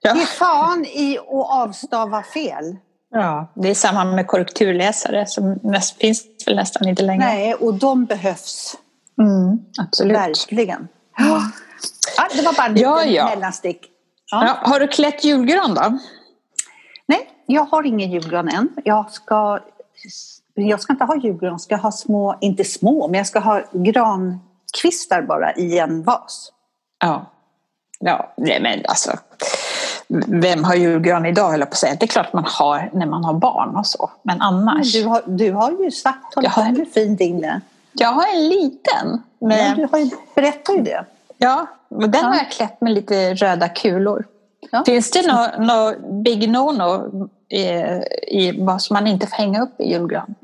Ja. 0.00 0.14
Det 0.14 0.20
är 0.22 0.26
fan 0.26 0.84
i 0.84 1.18
att 1.18 1.50
avstava 1.50 2.22
fel. 2.22 2.76
Ja, 3.10 3.52
det 3.54 3.68
är 3.68 3.74
samma 3.74 4.04
med 4.04 4.26
korrekturläsare 4.26 5.26
som 5.26 5.60
näst, 5.62 5.96
finns 5.96 6.24
väl 6.46 6.56
nästan 6.56 6.88
inte 6.88 7.02
längre. 7.02 7.24
Nej, 7.24 7.54
och 7.54 7.74
de 7.74 8.04
behövs. 8.04 8.76
Mm, 9.20 9.58
absolut. 9.78 10.16
Verkligen. 10.16 10.88
Ja. 11.18 11.42
ja 12.16 12.28
det 12.34 12.42
var 12.42 12.52
bara 12.52 12.66
en 12.66 12.76
ja, 12.76 13.04
ja. 13.04 13.28
mellanstick. 13.28 13.80
Ja. 14.30 14.46
Ja, 14.46 14.70
har 14.70 14.80
du 14.80 14.88
klätt 14.88 15.24
julgran 15.24 15.74
då? 15.74 15.98
Nej, 17.06 17.28
jag 17.46 17.64
har 17.64 17.86
ingen 17.86 18.10
julgran 18.10 18.48
än. 18.48 18.68
Jag 18.84 19.12
ska, 19.12 19.60
jag 20.64 20.80
ska 20.80 20.92
inte 20.92 21.04
ha 21.04 21.16
julgran, 21.16 21.50
jag 21.50 21.60
ska 21.60 21.76
ha 21.76 21.92
små, 21.92 22.36
inte 22.40 22.64
små, 22.64 23.08
men 23.08 23.18
jag 23.18 23.26
ska 23.26 23.38
ha 23.38 23.62
grankvistar 23.72 25.22
bara 25.22 25.54
i 25.54 25.78
en 25.78 26.02
vas. 26.02 26.52
Ja, 26.98 27.26
ja 27.98 28.34
men 28.38 28.82
alltså 28.88 29.12
vem 30.26 30.64
har 30.64 30.74
julgran 30.74 31.26
idag 31.26 31.50
höll 31.50 31.60
jag 31.60 31.68
på 31.68 31.72
att 31.72 31.78
säga. 31.78 31.96
Det 32.00 32.06
är 32.06 32.08
klart 32.08 32.32
man 32.32 32.44
har 32.46 32.90
när 32.92 33.06
man 33.06 33.24
har 33.24 33.34
barn 33.34 33.76
och 33.76 33.86
så. 33.86 34.10
Men 34.22 34.40
annars. 34.40 34.92
Du 34.92 35.04
har, 35.04 35.22
du 35.26 35.52
har 35.52 35.70
ju 35.70 35.90
sagt 35.90 36.34
hållit 36.34 36.54
på 36.54 36.60
hur 36.60 36.84
fin 36.84 37.16
din 37.16 37.44
är. 37.44 37.60
Jag 37.92 38.08
har 38.08 38.26
en 38.36 38.48
liten. 38.48 39.22
Men... 39.38 39.58
Ja, 39.58 39.74
du 39.76 39.88
har 39.92 39.98
ju, 39.98 40.10
berättar 40.34 40.74
ju 40.74 40.82
det. 40.82 41.04
Ja, 41.38 41.66
och 41.88 42.10
den 42.10 42.20
ja. 42.22 42.28
har 42.28 42.36
jag 42.36 42.50
klätt 42.50 42.80
med 42.80 42.92
lite 42.92 43.34
röda 43.34 43.68
kulor. 43.68 44.24
Ja. 44.70 44.84
Finns 44.86 45.10
det 45.10 45.26
något 45.26 45.58
no 45.58 46.12
big 46.22 46.48
no-no 46.48 47.28
i, 47.48 48.52
vad 48.58 48.82
som 48.82 48.94
man 48.94 49.06
inte 49.06 49.26
får 49.26 49.36
hänga 49.36 49.62
upp 49.62 49.80
i 49.80 49.90
julgran? 49.90 50.34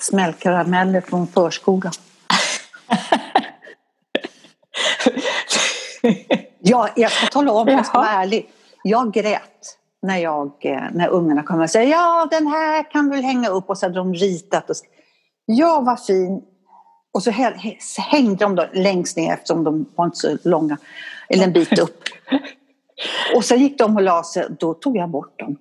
Smällkarameller 0.00 1.00
från 1.00 1.26
förskolan. 1.26 1.92
ja, 6.60 6.88
jag 6.96 7.10
ska 7.10 7.26
tala 7.26 7.52
om, 7.52 7.68
jag 7.68 7.86
ska 7.86 7.98
vara 7.98 8.08
ärlig. 8.08 8.50
Jag 8.82 9.12
grät 9.12 9.78
när, 10.02 10.18
jag, 10.18 10.52
eh, 10.60 10.82
när 10.92 11.08
ungarna 11.08 11.42
kom 11.42 11.60
och 11.60 11.70
sa 11.70 11.82
ja 11.82 12.28
den 12.30 12.46
här 12.46 12.90
kan 12.90 13.08
du 13.08 13.16
hänga 13.16 13.48
upp 13.48 13.70
och 13.70 13.78
så 13.78 13.86
hade 13.86 13.94
de 13.94 14.14
ritat. 14.14 14.70
Och, 14.70 14.76
ja 15.46 15.80
vad 15.80 16.04
fin. 16.04 16.42
Och 17.12 17.22
så 17.22 17.30
hängde 18.00 18.44
de 18.44 18.54
då 18.54 18.66
längst 18.72 19.16
ner 19.16 19.32
eftersom 19.32 19.64
de 19.64 19.86
var 19.94 20.04
inte 20.04 20.16
så 20.16 20.38
långa, 20.44 20.78
eller 21.28 21.44
en 21.44 21.52
bit 21.52 21.78
upp. 21.78 22.04
Och 23.36 23.44
sen 23.44 23.58
gick 23.58 23.78
de 23.78 23.96
och 23.96 24.02
la 24.02 24.24
sig, 24.24 24.46
då 24.58 24.74
tog 24.74 24.96
jag 24.96 25.08
bort 25.08 25.38
dem. 25.38 25.56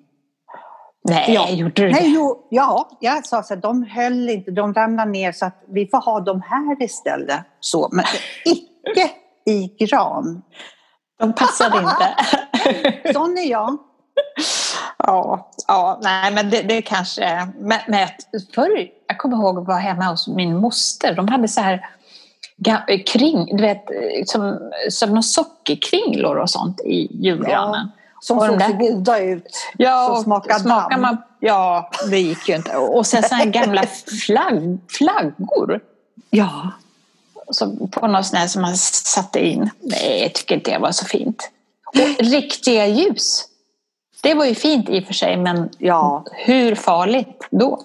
Nej, 1.04 1.34
ja. 1.34 1.50
gjorde 1.50 1.82
du 1.82 1.88
det? 1.88 1.94
Nej, 1.94 2.14
jo, 2.16 2.48
ja, 2.50 2.90
jag 3.00 3.26
sa 3.26 3.44
så 3.44 3.54
att 3.54 3.62
de 3.62 3.84
höll 3.84 4.30
inte, 4.30 4.52
de 4.52 4.74
ramlade 4.74 5.12
ner 5.12 5.32
så 5.32 5.46
att 5.46 5.64
vi 5.70 5.88
får 5.88 5.98
ha 5.98 6.20
dem 6.20 6.42
här 6.42 6.84
istället. 6.84 7.40
Så, 7.60 7.90
men 7.92 8.06
icke 8.46 9.12
i 9.46 9.86
gran. 9.86 10.42
De 11.20 11.34
passade 11.34 11.78
inte. 11.78 12.16
Sån 13.14 13.38
är 13.38 13.50
jag. 13.50 13.78
Ja, 14.98 15.52
ja 15.68 16.00
nej 16.02 16.32
men 16.34 16.50
det, 16.50 16.62
det 16.62 16.82
kanske... 16.82 17.48
Men, 17.60 17.80
men 17.88 18.08
förr, 18.56 18.88
jag 19.08 19.18
kommer 19.18 19.38
ihåg 19.38 19.60
att 19.60 19.68
vara 19.68 19.78
hemma 19.78 20.04
hos 20.04 20.28
min 20.28 20.58
moster. 20.58 21.16
De 21.16 21.28
hade 21.28 21.48
så 21.48 21.62
här 21.62 21.90
kring, 23.06 23.58
du 23.58 23.64
vet, 23.64 23.86
som, 24.26 24.72
som 24.90 25.10
några 25.10 25.22
sockerkringlor 25.22 26.36
och 26.36 26.50
sånt 26.50 26.82
i 26.82 27.24
julgranen. 27.24 27.92
Ja, 27.96 28.03
som 28.24 28.40
såg 28.40 28.62
så 28.62 28.74
goda 28.74 29.20
ut. 29.20 29.68
Ja, 29.78 30.08
som 30.08 30.24
smakade 30.24 30.60
smakar 30.60 30.98
man, 30.98 31.18
Ja, 31.40 31.90
det 32.10 32.20
gick 32.20 32.50
ju 32.50 32.56
inte. 32.56 32.78
Och 32.78 33.08
sen 33.08 33.24
här 33.32 33.46
gamla 33.46 33.84
flagg, 34.26 34.80
flaggor. 34.90 35.80
Ja. 36.30 36.72
Som 37.52 37.90
på 37.92 38.08
något 38.08 38.26
sånt 38.26 38.50
som 38.50 38.62
man 38.62 38.78
satte 38.78 39.40
in. 39.40 39.70
Nej, 39.80 40.22
jag 40.22 40.34
tycker 40.34 40.56
inte 40.56 40.72
det 40.72 40.80
var 40.80 40.92
så 40.92 41.06
fint. 41.06 41.52
Och 41.86 42.26
riktiga 42.26 42.88
ljus. 42.88 43.46
Det 44.22 44.34
var 44.34 44.46
ju 44.46 44.56
fint 44.56 44.90
i 44.90 45.00
och 45.00 45.04
för 45.04 45.14
sig, 45.14 45.38
men 45.38 45.70
ja, 45.78 46.26
hur 46.32 46.76
farligt 46.76 47.48
då? 47.52 47.84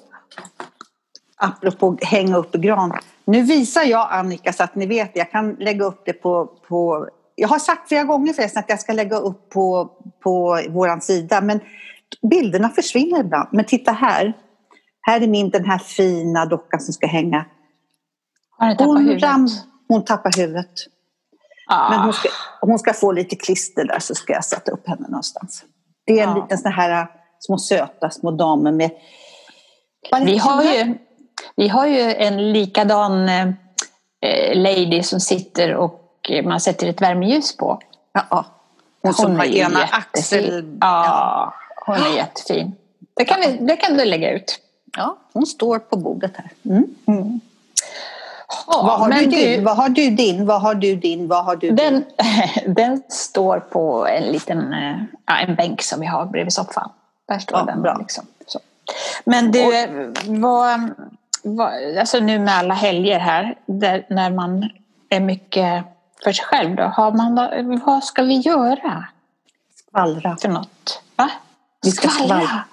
Apropå 1.37 1.99
hänga 2.03 2.37
upp 2.37 2.53
gran. 2.53 2.93
Nu 3.25 3.43
visar 3.43 3.83
jag 3.83 4.09
Annika 4.13 4.53
så 4.53 4.63
att 4.63 4.75
ni 4.75 4.87
vet, 4.87 5.11
jag 5.15 5.31
kan 5.31 5.53
lägga 5.55 5.85
upp 5.85 6.03
det 6.05 6.13
på, 6.13 6.47
på 6.69 7.09
jag 7.41 7.49
har 7.49 7.59
sagt 7.59 7.89
flera 7.89 8.05
gånger 8.05 8.33
förresten 8.33 8.61
att 8.61 8.69
jag 8.69 8.81
ska 8.81 8.93
lägga 8.93 9.17
upp 9.17 9.51
på, 9.51 9.91
på 10.23 10.61
vår 10.69 11.01
sida, 11.01 11.41
men 11.41 11.61
bilderna 12.31 12.69
försvinner 12.69 13.21
ibland. 13.21 13.49
Men 13.53 13.65
titta 13.65 13.93
här. 13.93 14.33
Här 15.01 15.21
är 15.21 15.27
min, 15.27 15.51
den 15.51 15.65
här 15.65 15.79
fina 15.79 16.47
dockan 16.47 16.81
som 16.81 16.95
ska 16.95 17.07
hänga. 17.07 17.45
Hon, 18.79 18.97
huvudet? 18.97 19.23
Ram, 19.23 19.49
hon 19.89 20.05
tappar 20.05 20.33
huvudet. 20.37 20.71
Ah. 21.71 21.91
Men 21.91 22.01
hon 22.01 22.13
ska, 22.13 22.29
hon 22.61 22.79
ska 22.79 22.93
få 22.93 23.13
lite 23.13 23.37
klister 23.37 23.85
där 23.85 23.99
så 23.99 24.15
ska 24.15 24.33
jag 24.33 24.45
sätta 24.45 24.73
upp 24.73 24.89
henne 24.89 25.09
någonstans. 25.09 25.65
Det 26.07 26.21
är 26.21 26.23
en 26.23 26.29
ah. 26.29 26.43
liten 26.43 26.59
sån 26.59 26.73
här 26.73 27.07
små 27.39 27.59
söta 27.59 28.11
små 28.11 28.31
damer 28.31 28.73
med... 28.73 28.91
Vi 30.25 30.39
har, 30.39 30.63
ju, 30.63 30.99
vi 31.57 31.69
har 31.69 31.87
ju 31.87 32.01
en 32.01 32.53
likadan 32.53 33.29
eh, 33.29 34.55
lady 34.55 35.03
som 35.03 35.21
sitter 35.21 35.75
och 35.75 36.31
man 36.45 36.61
sätter 36.61 36.89
ett 36.89 37.03
värmeljus 37.03 37.57
på. 37.57 37.81
Ja, 38.13 38.25
hon, 38.31 38.45
hon 39.03 39.15
som 39.15 39.37
har 39.37 39.45
ena 39.45 39.81
axel... 39.83 40.79
Ja, 40.81 41.55
hon 41.87 41.97
är 41.97 42.17
jättefin. 42.17 42.75
Det 43.15 43.25
kan, 43.25 43.41
vi, 43.41 43.59
det 43.61 43.77
kan 43.77 43.97
du 43.97 44.05
lägga 44.05 44.33
ut. 44.33 44.61
Ja, 44.97 45.19
hon 45.33 45.47
står 45.47 45.79
på 45.79 45.97
bordet 45.97 46.33
här. 46.37 46.51
Mm. 46.65 46.85
Mm. 47.07 47.41
Ja, 48.67 48.83
vad, 48.83 48.99
har 48.99 49.11
du 49.11 49.27
din? 49.27 49.65
vad 49.65 49.77
har 49.77 49.89
du 49.89 50.11
din? 50.11 50.47
Vad 50.47 50.63
har 50.63 50.75
du 50.75 50.97
din? 50.97 51.29
Vad 51.29 51.45
har 51.45 51.57
du 51.57 51.71
den, 51.71 51.95
din? 51.95 52.75
den 52.75 53.03
står 53.09 53.61
på 53.61 54.07
en 54.07 54.23
liten 54.23 54.73
äh, 54.73 55.43
en 55.49 55.55
bänk 55.55 55.83
som 55.83 56.01
vi 56.01 56.07
har 56.07 56.27
bredvid 56.27 56.53
soffan. 56.53 56.91
Där 57.29 57.39
står 57.39 57.59
ja, 57.59 57.65
den. 57.65 57.83
Bra. 57.83 57.97
Liksom. 57.99 58.25
Men 59.25 59.53
du, 59.53 59.63
vad, 60.27 60.91
vad, 61.43 61.99
alltså 61.99 62.19
nu 62.19 62.39
med 62.39 62.55
alla 62.55 62.75
helger 62.75 63.19
här, 63.19 63.55
där, 63.67 64.07
när 64.11 64.31
man 64.31 64.71
är 65.09 65.21
mycket 65.21 65.85
för 66.25 66.33
sig 66.33 66.45
själv 66.45 66.77
då, 66.77 66.83
har 66.83 67.13
man, 67.13 67.35
vad 67.87 68.05
ska 68.05 68.23
vi 68.23 68.35
göra? 68.35 69.05
Skvallra. 69.77 70.37
För 70.37 70.49
något. 70.49 71.03
Va? 71.17 71.31
Vi 71.83 71.91
ska 71.91 72.09
skvallra. 72.09 72.65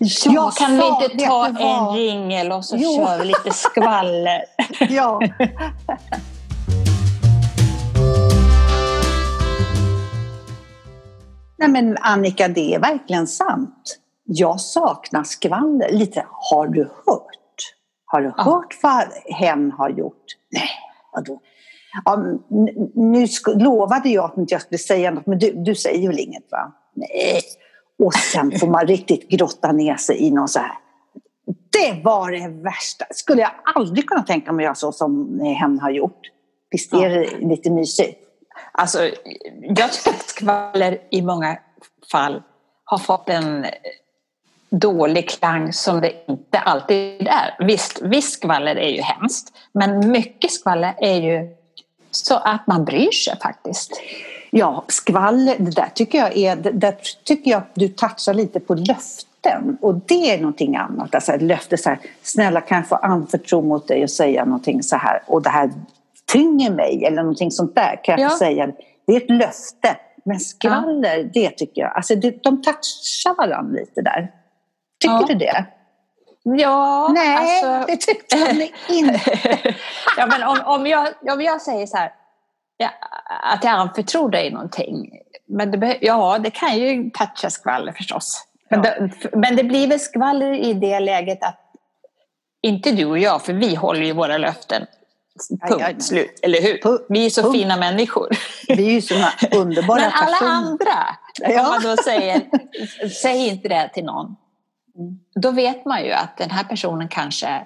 Ja, 0.00 0.32
jag 0.32 0.52
kan 0.52 0.76
vi 0.76 0.86
inte 0.86 1.26
ta 1.26 1.46
en 1.46 1.96
ringel 1.96 2.52
och 2.52 2.64
så 2.64 2.76
jo. 2.76 2.96
kör 2.96 3.18
vi 3.18 3.24
lite 3.24 3.50
skvaller? 3.50 4.44
ja. 4.88 5.20
Nej 11.58 11.68
men 11.68 11.96
Annika, 12.00 12.48
det 12.48 12.74
är 12.74 12.78
verkligen 12.78 13.26
sant. 13.26 13.98
Jag 14.24 14.60
saknar 14.60 15.24
skvaller. 15.24 15.92
Lite, 15.92 16.26
har 16.30 16.66
du 16.66 16.82
hört? 16.82 17.74
Har 18.04 18.20
du 18.20 18.32
ja. 18.36 18.42
hört 18.42 18.78
vad 18.82 19.04
hen 19.38 19.72
har 19.72 19.90
gjort? 19.90 20.24
Nej, 20.50 20.70
vadå? 21.12 21.40
Ja, 22.04 22.16
nu 22.94 23.26
lovade 23.54 24.08
jag 24.08 24.24
att 24.24 24.38
inte 24.38 24.54
jag 24.54 24.62
skulle 24.62 24.78
säga 24.78 25.10
något, 25.10 25.26
men 25.26 25.38
du, 25.38 25.52
du 25.52 25.74
säger 25.74 26.08
väl 26.08 26.18
inget 26.18 26.50
va? 26.50 26.72
Nej. 26.94 27.40
Och 27.98 28.14
sen 28.14 28.58
får 28.58 28.66
man 28.66 28.86
riktigt 28.86 29.28
grotta 29.28 29.72
ner 29.72 29.96
sig 29.96 30.18
i 30.18 30.30
någon 30.30 30.48
så 30.48 30.58
här. 30.58 30.72
Det 31.72 32.02
var 32.04 32.30
det 32.30 32.48
värsta. 32.48 33.04
Skulle 33.10 33.42
jag 33.42 33.50
aldrig 33.74 34.08
kunna 34.08 34.22
tänka 34.22 34.52
mig 34.52 34.64
att 34.64 34.66
göra 34.66 34.74
så 34.74 34.92
som 34.92 35.40
hen 35.40 35.78
har 35.78 35.90
gjort. 35.90 36.20
Visst 36.70 36.92
är 36.92 37.08
det 37.08 37.24
ja. 37.24 37.48
lite 37.48 37.70
mysigt? 37.70 38.24
Alltså, 38.72 39.10
jag 39.62 39.92
tycker 39.92 40.10
att 40.10 40.28
skvaller 40.28 40.98
i 41.10 41.22
många 41.22 41.58
fall 42.12 42.42
har 42.84 42.98
fått 42.98 43.28
en 43.28 43.66
dålig 44.70 45.28
klang 45.28 45.72
som 45.72 46.00
det 46.00 46.12
inte 46.28 46.58
alltid 46.58 47.28
är. 47.28 47.66
Visst, 47.66 48.02
visst 48.02 48.32
skvaller 48.32 48.76
är 48.76 48.88
ju 48.88 49.00
hemskt, 49.00 49.52
men 49.72 50.10
mycket 50.10 50.52
skvaller 50.52 50.94
är 50.98 51.20
ju 51.20 51.57
så 52.10 52.34
att 52.34 52.66
man 52.66 52.84
bryr 52.84 53.10
sig 53.10 53.38
faktiskt. 53.42 54.00
Ja, 54.50 54.84
skvaller, 54.88 55.56
det 55.58 55.70
där 55.70 55.88
tycker 55.94 56.18
jag 56.18 56.36
är, 56.36 56.56
det 56.56 56.70
där 56.70 56.96
tycker 57.24 57.50
jag 57.50 57.58
att 57.58 57.74
du 57.74 57.88
touchar 57.88 58.34
lite 58.34 58.60
på 58.60 58.74
löften 58.74 59.78
och 59.80 59.94
det 59.94 60.34
är 60.34 60.38
någonting 60.38 60.76
annat. 60.76 61.14
Alltså 61.14 61.32
ett 61.32 61.42
löfte 61.42 61.76
så 61.76 61.88
här, 61.88 61.98
snälla 62.22 62.60
kan 62.60 62.76
jag 62.76 62.88
få 62.88 62.94
anförtro 62.94 63.62
mot 63.62 63.88
dig 63.88 64.02
och 64.02 64.10
säga 64.10 64.44
någonting 64.44 64.82
så 64.82 64.96
här 64.96 65.22
och 65.26 65.42
det 65.42 65.50
här 65.50 65.70
tynger 66.32 66.70
mig 66.70 67.04
eller 67.04 67.22
någonting 67.22 67.50
sånt 67.50 67.74
där 67.74 68.00
kan 68.04 68.12
jag 68.12 68.26
ja. 68.26 68.30
få 68.30 68.36
säga. 68.36 68.72
Det 69.06 69.12
är 69.12 69.16
ett 69.16 69.30
löfte. 69.30 69.96
Men 70.24 70.40
skvaller, 70.40 71.16
ja. 71.16 71.30
det 71.34 71.50
tycker 71.50 71.80
jag, 71.80 71.96
alltså 71.96 72.14
det, 72.14 72.42
de 72.42 72.62
touchar 72.62 73.36
varandra 73.36 73.80
lite 73.80 74.02
där. 74.02 74.32
Tycker 75.00 75.14
ja. 75.14 75.24
du 75.28 75.34
det? 75.34 75.66
Ja, 76.56 77.08
Nej, 77.14 77.36
alltså... 77.36 77.92
det 77.92 77.96
tyckte 77.96 78.36
jag 78.38 78.70
inte. 78.96 79.20
ja, 80.16 80.26
men 80.26 80.42
om, 80.42 80.58
om, 80.64 80.86
jag, 80.86 81.08
om 81.32 81.42
jag 81.42 81.62
säger 81.62 81.86
så 81.86 81.96
här, 81.96 82.12
ja, 82.76 82.90
att 83.42 83.64
jag 83.64 83.72
anförtror 83.72 84.30
dig 84.30 84.50
någonting. 84.50 85.10
Men 85.48 85.70
det, 85.70 85.98
ja, 86.00 86.38
det 86.38 86.50
kan 86.50 86.78
ju 86.78 87.10
toucha 87.10 87.50
skvaller 87.50 87.92
förstås. 87.92 88.44
Men, 88.70 88.84
ja. 88.84 88.90
det, 88.90 89.36
men 89.36 89.56
det 89.56 89.64
blir 89.64 89.88
väl 89.88 90.00
skvaller 90.00 90.52
i 90.52 90.74
det 90.74 91.00
läget 91.00 91.44
att 91.44 91.60
inte 92.62 92.92
du 92.92 93.04
och 93.04 93.18
jag, 93.18 93.42
för 93.42 93.52
vi 93.52 93.74
håller 93.74 94.06
ju 94.06 94.12
våra 94.12 94.38
löften. 94.38 94.86
Punkt 95.68 95.84
aj, 95.84 95.94
aj, 95.94 96.00
slut, 96.00 96.40
eller 96.42 96.62
hur? 96.62 97.12
Vi 97.12 97.26
är 97.26 97.30
så 97.30 97.42
punkt. 97.42 97.56
fina 97.56 97.76
människor. 97.76 98.28
Vi 98.68 98.88
är 98.88 98.92
ju 98.92 99.02
såna 99.02 99.32
underbara 99.52 100.00
Men 100.00 100.12
alla 100.12 100.32
personer. 100.32 100.52
andra, 100.52 101.16
ja. 101.40 101.60
om 101.60 101.68
man 101.68 101.82
då 101.82 102.02
säger, 102.02 102.42
säg 103.22 103.48
inte 103.48 103.68
det 103.68 103.90
till 103.94 104.04
någon. 104.04 104.36
Då 105.34 105.50
vet 105.50 105.84
man 105.84 106.04
ju 106.04 106.12
att 106.12 106.36
den 106.36 106.50
här 106.50 106.64
personen 106.64 107.08
kanske 107.08 107.62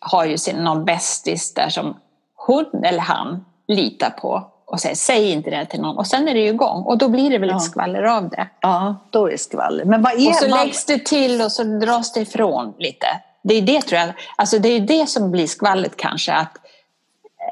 har 0.00 0.24
ju 0.24 0.38
sin, 0.38 0.56
någon 0.56 0.84
bästis 0.84 1.54
där 1.54 1.68
som 1.68 1.96
hon 2.34 2.84
eller 2.84 2.98
han 2.98 3.44
litar 3.68 4.10
på 4.10 4.50
och 4.66 4.80
säger 4.80 4.94
säg 4.94 5.30
inte 5.32 5.50
det 5.50 5.64
till 5.64 5.80
någon. 5.80 5.96
Och 5.96 6.06
sen 6.06 6.28
är 6.28 6.34
det 6.34 6.40
ju 6.40 6.48
igång 6.48 6.82
och 6.82 6.98
då 6.98 7.08
blir 7.08 7.30
det 7.30 7.38
väl 7.38 7.48
ja. 7.48 7.56
ett 7.56 7.62
skvaller 7.62 8.02
av 8.02 8.28
det. 8.28 8.48
Ja, 8.60 8.96
då 9.10 9.26
är 9.26 9.30
det 9.30 9.38
skvaller. 9.38 9.84
Men 9.84 10.02
vad 10.02 10.12
är, 10.12 10.28
och 10.28 10.34
så 10.34 10.48
vad... 10.48 10.60
läggs 10.60 10.84
det 10.84 11.04
till 11.04 11.40
och 11.40 11.52
så 11.52 11.62
dras 11.62 12.12
det 12.12 12.20
ifrån 12.20 12.74
lite. 12.78 13.06
Det 13.42 13.54
är 13.54 13.62
det 13.62 13.80
tror 13.80 14.00
jag, 14.00 14.12
alltså 14.36 14.58
det 14.58 14.68
är 14.68 14.80
det 14.80 15.08
som 15.08 15.30
blir 15.30 15.46
skvallret 15.46 15.96
kanske. 15.96 16.32
Att 16.32 16.56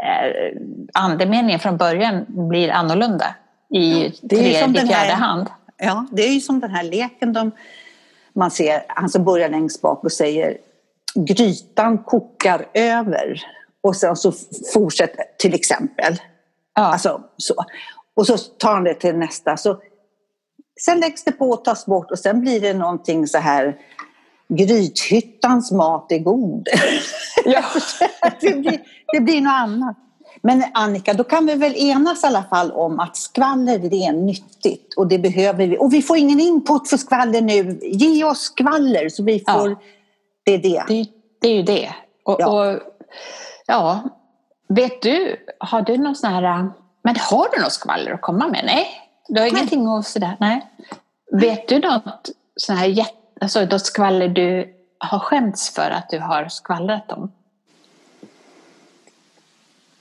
eh, 0.05 0.59
andemeningen 0.95 1.61
från 1.61 1.77
början 1.77 2.25
blir 2.29 2.71
annorlunda 2.71 3.35
i 3.71 4.05
ja, 4.05 4.29
tredje, 4.29 4.87
fjärde 4.87 5.13
hand. 5.13 5.47
Ja, 5.77 6.07
det 6.13 6.23
är 6.23 6.33
ju 6.33 6.41
som 6.41 6.61
den 6.61 6.71
här 6.71 6.83
leken 6.83 7.33
de, 7.33 7.51
man 8.35 8.51
ser, 8.51 8.85
han 8.89 9.09
som 9.09 9.25
börjar 9.25 9.49
längst 9.49 9.81
bak 9.81 10.05
och 10.05 10.13
säger 10.13 10.59
grytan 11.15 11.99
kokar 11.99 12.67
över. 12.75 13.43
Och 13.83 13.97
sen 13.97 14.17
så 14.17 14.33
fortsätter 14.73 15.25
till 15.39 15.55
exempel. 15.55 16.17
Ja. 16.75 16.83
Alltså, 16.83 17.21
så. 17.37 17.55
Och 18.17 18.27
så 18.27 18.39
tar 18.39 18.75
han 18.75 18.85
det 18.85 18.95
till 18.95 19.17
nästa. 19.17 19.57
Så, 19.57 19.81
sen 20.85 21.01
läggs 21.01 21.25
det 21.25 21.33
på 21.33 21.51
och 21.51 21.65
tas 21.65 21.87
bort 21.87 22.11
och 22.11 22.19
sen 22.19 22.41
blir 22.41 22.61
det 22.61 22.75
någonting 22.75 23.27
så 23.27 23.39
här 23.39 23.77
Grythyttans 24.49 25.73
mat 25.73 26.13
är 26.13 26.19
god. 26.19 26.69
Ja. 27.45 27.65
det, 28.41 28.55
blir, 28.55 28.81
det 29.13 29.21
blir 29.21 29.41
något 29.41 29.53
annat. 29.53 29.97
Men 30.47 30.65
Annika, 30.75 31.15
då 31.15 31.25
kan 31.25 31.47
vi 31.47 31.55
väl 31.55 31.75
enas 31.77 32.25
i 32.25 32.27
alla 32.27 32.43
fall 32.43 32.73
om 32.73 33.01
att 33.01 33.17
skvaller 33.17 33.79
det 33.79 34.07
är 34.07 34.13
nyttigt 34.13 34.95
och 34.95 35.07
det 35.07 35.19
behöver 35.19 35.67
vi. 35.67 35.79
Och 35.79 35.93
vi 35.93 36.03
får 36.03 36.17
ingen 36.17 36.41
input 36.41 36.89
för 36.89 36.97
skvaller 36.97 37.41
nu. 37.41 37.79
Ge 37.83 38.25
oss 38.25 38.41
skvaller 38.41 39.09
så 39.09 39.23
vi 39.23 39.45
får... 39.49 39.71
Ja. 39.71 39.77
Det 40.45 40.55
är 40.55 40.59
det. 40.59 40.85
det. 40.89 41.07
Det, 41.41 41.49
är 41.49 41.55
ju 41.55 41.63
det. 41.63 41.95
Och, 42.25 42.37
ja. 42.39 42.73
Och, 42.73 42.81
ja. 43.67 44.01
Vet 44.69 45.03
du, 45.03 45.37
har 45.59 45.83
du 45.83 45.97
någon 45.97 46.15
sån 46.15 46.33
här... 46.33 46.71
Men 47.03 47.17
har 47.31 47.57
du 47.57 47.63
något 47.63 47.73
skvaller 47.73 48.13
att 48.13 48.23
komma 48.23 48.49
med? 48.49 48.63
Nej, 48.65 48.87
du 49.29 49.41
har 49.41 49.47
Nej. 49.47 49.51
ingenting 49.51 49.89
att 49.89 50.07
sådär? 50.07 50.37
Nej. 50.41 50.67
Vet 51.33 51.69
du 51.69 51.79
något 51.79 52.31
sån 52.57 52.77
här 52.77 52.87
jätte... 52.87 53.13
Alltså 53.41 53.61
något 53.61 53.87
skvaller 53.87 54.29
du 54.29 54.75
har 54.99 55.19
skämts 55.19 55.75
för 55.75 55.91
att 55.91 56.11
du 56.11 56.19
har 56.19 56.49
skvallrat 56.49 57.13
om? 57.13 57.33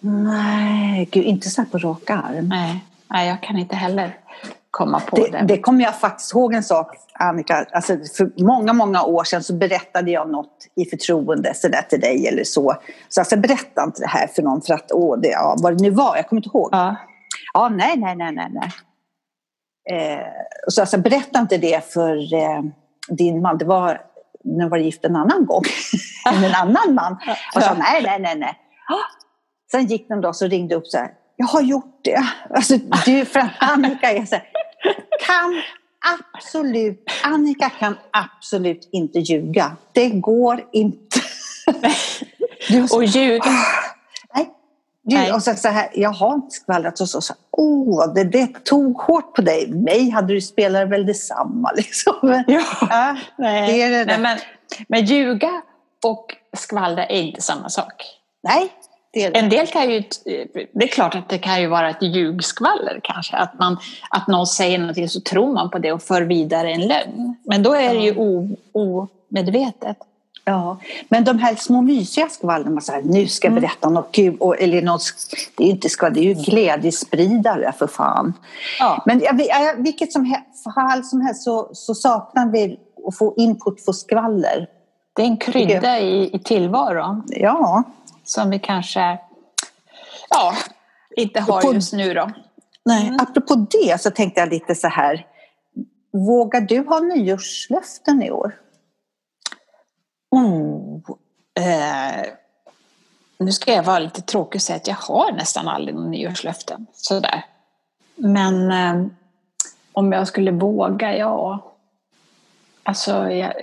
Nej, 0.05 1.09
gud, 1.11 1.25
inte 1.25 1.49
så 1.49 1.61
här 1.61 1.69
på 1.69 1.77
rak 1.77 2.09
arm. 2.09 2.47
Nej, 2.47 2.85
nej, 3.09 3.27
jag 3.27 3.43
kan 3.43 3.57
inte 3.57 3.75
heller 3.75 4.17
komma 4.71 4.99
på 4.99 5.15
det. 5.15 5.31
Det, 5.31 5.45
det 5.45 5.57
kommer 5.57 5.83
jag 5.83 5.99
faktiskt 5.99 6.33
ihåg 6.33 6.53
en 6.53 6.63
sak, 6.63 6.95
Annika. 7.13 7.65
Alltså, 7.71 7.97
för 8.17 8.43
många, 8.43 8.73
många 8.73 9.03
år 9.03 9.23
sedan 9.23 9.43
så 9.43 9.53
berättade 9.53 10.11
jag 10.11 10.29
något 10.29 10.67
i 10.75 10.85
förtroende 10.85 11.53
så 11.53 11.67
där 11.67 11.81
till 11.81 11.99
dig 11.99 12.27
eller 12.27 12.43
så. 12.43 12.75
Så 13.09 13.21
alltså, 13.21 13.37
berätta 13.37 13.83
inte 13.83 14.01
det 14.01 14.07
här 14.07 14.27
för 14.27 14.41
någon 14.41 14.61
för 14.61 14.73
att, 14.73 14.91
åh, 14.91 15.19
det, 15.19 15.27
ja, 15.27 15.55
vad 15.59 15.77
det 15.77 15.83
nu 15.83 15.89
var, 15.89 16.15
jag 16.15 16.29
kommer 16.29 16.39
inte 16.39 16.57
ihåg. 16.57 16.69
Ja, 16.71 16.95
ja 17.53 17.69
nej, 17.69 17.97
nej, 17.97 18.15
nej, 18.15 18.31
nej. 18.31 18.49
nej. 18.51 18.71
Eh, 19.91 20.27
så 20.67 20.81
alltså, 20.81 20.97
berätta 20.97 21.39
inte 21.39 21.57
det 21.57 21.93
för 21.93 22.33
eh, 22.33 22.61
din 23.07 23.41
man. 23.41 23.57
Det 23.57 23.65
var 23.65 24.01
när 24.43 24.63
jag 24.63 24.69
var 24.69 24.77
gift 24.77 25.05
en 25.05 25.15
annan 25.15 25.45
gång. 25.45 25.63
med 26.25 26.43
en 26.43 26.55
annan 26.55 26.93
man. 26.93 27.17
Och 27.55 27.63
sa 27.63 27.73
nej, 27.73 28.03
nej, 28.03 28.19
nej, 28.19 28.35
nej. 28.35 28.59
Sen 29.73 29.85
gick 29.85 30.09
en 30.09 30.21
dag 30.21 30.35
så 30.35 30.47
ringde 30.47 30.75
upp 30.75 30.87
så 30.87 30.97
här. 30.97 31.11
Jag 31.35 31.45
har 31.45 31.61
gjort 31.61 31.99
det. 32.01 32.27
Alltså, 32.49 32.77
du, 33.05 33.25
för 33.25 33.49
Annika 33.59 34.11
är 34.11 34.25
så 34.25 34.35
här, 34.35 34.49
kan 35.27 35.61
absolut, 36.35 37.11
Annika 37.23 37.69
kan 37.69 37.97
absolut 38.11 38.89
inte 38.91 39.19
ljuga. 39.19 39.75
Det 39.91 40.09
går 40.09 40.65
inte. 40.71 41.19
Och 42.93 43.03
ljuga. 43.03 43.51
Nej. 44.35 44.49
Du, 45.01 45.33
och 45.33 45.43
så, 45.43 45.55
så 45.55 45.67
här, 45.67 45.89
jag 45.93 46.09
har 46.09 46.33
inte 46.33 46.51
skvallrat 46.51 46.99
och 46.99 47.09
så, 47.09 47.21
så 47.21 47.33
åh, 47.51 48.13
det, 48.13 48.23
det 48.23 48.63
tog 48.63 48.97
hårt 48.97 49.35
på 49.35 49.41
dig. 49.41 49.67
Mig 49.71 50.09
hade 50.09 50.33
du 50.33 50.41
spelat 50.41 50.89
väl 50.89 51.05
detsamma 51.05 51.71
liksom. 51.75 52.43
Ja, 52.47 52.61
ja 52.81 53.17
nej. 53.37 53.79
Det 53.79 53.97
det 53.97 54.05
nej, 54.05 54.19
men, 54.19 54.39
men 54.87 55.05
ljuga 55.05 55.61
och 56.05 56.35
skvallra 56.57 57.05
är 57.05 57.21
inte 57.21 57.41
samma 57.41 57.69
sak. 57.69 58.19
Nej, 58.43 58.71
en 59.13 59.49
del 59.49 59.67
kan 59.67 59.91
ju, 59.91 60.03
det 60.71 60.83
är 60.83 60.87
klart 60.87 61.15
att 61.15 61.29
det 61.29 61.37
kan 61.37 61.61
ju 61.61 61.67
vara 61.67 61.89
ett 61.89 62.01
ljugskvaller 62.01 62.99
kanske, 63.03 63.35
att, 63.35 63.59
man, 63.59 63.77
att 64.09 64.27
någon 64.27 64.47
säger 64.47 64.77
någonting 64.77 65.09
så 65.09 65.21
tror 65.21 65.53
man 65.53 65.69
på 65.69 65.79
det 65.79 65.91
och 65.91 66.01
för 66.01 66.21
vidare 66.21 66.71
en 66.71 66.81
lögn. 66.81 67.35
Men 67.43 67.63
då 67.63 67.73
är 67.73 67.93
det 67.93 67.99
ju 67.99 68.15
omedvetet. 68.71 69.97
Ja, 70.45 70.77
men 71.09 71.23
de 71.23 71.39
här 71.39 71.55
små 71.55 71.81
mysiga 71.81 72.29
skvallren, 72.29 72.73
man 72.73 72.81
säger 72.81 73.03
nu 73.03 73.27
ska 73.27 73.47
jag 73.47 73.51
mm. 73.51 73.61
berätta 73.61 73.87
mm. 73.87 73.93
något 73.93 74.11
kul, 74.11 74.37
eller 74.59 74.81
något, 74.81 75.01
det 75.55 75.63
är 75.63 75.67
ju 75.67 75.73
inte 75.73 75.89
skvaller, 75.89 76.15
det 76.15 76.21
är 76.21 76.23
ju 76.23 76.33
glädjespridare 76.33 77.73
för 77.79 77.87
fan. 77.87 78.33
Ja. 78.79 79.03
Men 79.05 79.21
vilket 79.77 80.11
som 80.11 80.35
fall 80.75 81.03
som 81.03 81.21
helst 81.21 81.43
så, 81.43 81.69
så 81.73 81.95
saknar 81.95 82.51
vi 82.51 82.79
att 83.07 83.17
få 83.17 83.33
input 83.37 83.85
för 83.85 83.91
skvaller. 83.91 84.67
Det 85.15 85.21
är 85.21 85.25
en 85.25 85.37
krydda 85.37 85.99
i, 85.99 86.35
i 86.35 86.39
tillvaron. 86.39 87.23
Ja, 87.27 87.83
som 88.23 88.49
vi 88.49 88.59
kanske 88.59 89.19
ja, 90.29 90.53
inte 91.15 91.39
har 91.41 91.61
på, 91.61 91.73
just 91.73 91.93
nu 91.93 92.13
då. 92.13 92.31
Nej, 92.85 93.07
mm. 93.07 93.19
apropå 93.19 93.55
det 93.55 94.01
så 94.01 94.11
tänkte 94.11 94.39
jag 94.39 94.49
lite 94.49 94.75
så 94.75 94.87
här. 94.87 95.27
Vågar 96.13 96.61
du 96.61 96.79
ha 96.79 96.99
nyårslöften 96.99 98.23
i 98.23 98.31
år? 98.31 98.59
Oh, 100.31 101.01
eh, 101.59 102.25
nu 103.37 103.51
ska 103.51 103.73
jag 103.73 103.83
vara 103.83 103.99
lite 103.99 104.21
tråkig 104.21 104.59
och 104.59 104.61
säga 104.61 104.75
att 104.75 104.87
jag 104.87 104.95
har 104.95 105.31
nästan 105.31 105.67
aldrig 105.67 105.95
några 105.95 106.09
nyårslöften. 106.09 106.85
Sådär. 106.93 107.45
Men 108.15 108.71
eh, 108.71 109.07
om 109.93 110.11
jag 110.11 110.27
skulle 110.27 110.51
våga, 110.51 111.17
ja. 111.17 111.71
Alltså, 112.83 113.29
jag, 113.29 113.53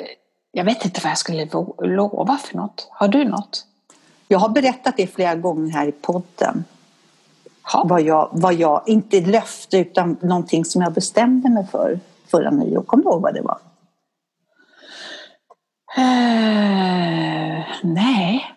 jag 0.53 0.65
vet 0.65 0.85
inte 0.85 1.01
vad 1.05 1.11
jag 1.11 1.19
skulle 1.19 1.49
lova 1.79 2.37
för 2.37 2.57
något. 2.57 2.89
Har 2.91 3.09
du 3.09 3.25
något? 3.25 3.67
Jag 4.33 4.39
har 4.39 4.49
berättat 4.49 4.97
det 4.97 5.07
flera 5.07 5.35
gånger 5.35 5.73
här 5.73 5.87
i 5.87 5.93
podden. 5.93 6.65
Vad 7.85 8.03
jag, 8.03 8.29
vad 8.33 8.55
jag, 8.55 8.83
inte 8.87 9.21
löfte 9.21 9.79
utan 9.79 10.17
någonting 10.21 10.65
som 10.65 10.83
jag 10.83 10.93
bestämde 10.93 11.51
mig 11.51 11.67
för 11.73 12.01
förra 12.31 12.51
nyår. 12.51 12.83
Kommer 12.83 13.05
du 13.05 13.11
ihåg 13.11 13.23
vad 13.23 13.35
det 13.35 13.43
var? 13.43 13.59
Uh, 15.99 17.65
nej. 17.83 18.55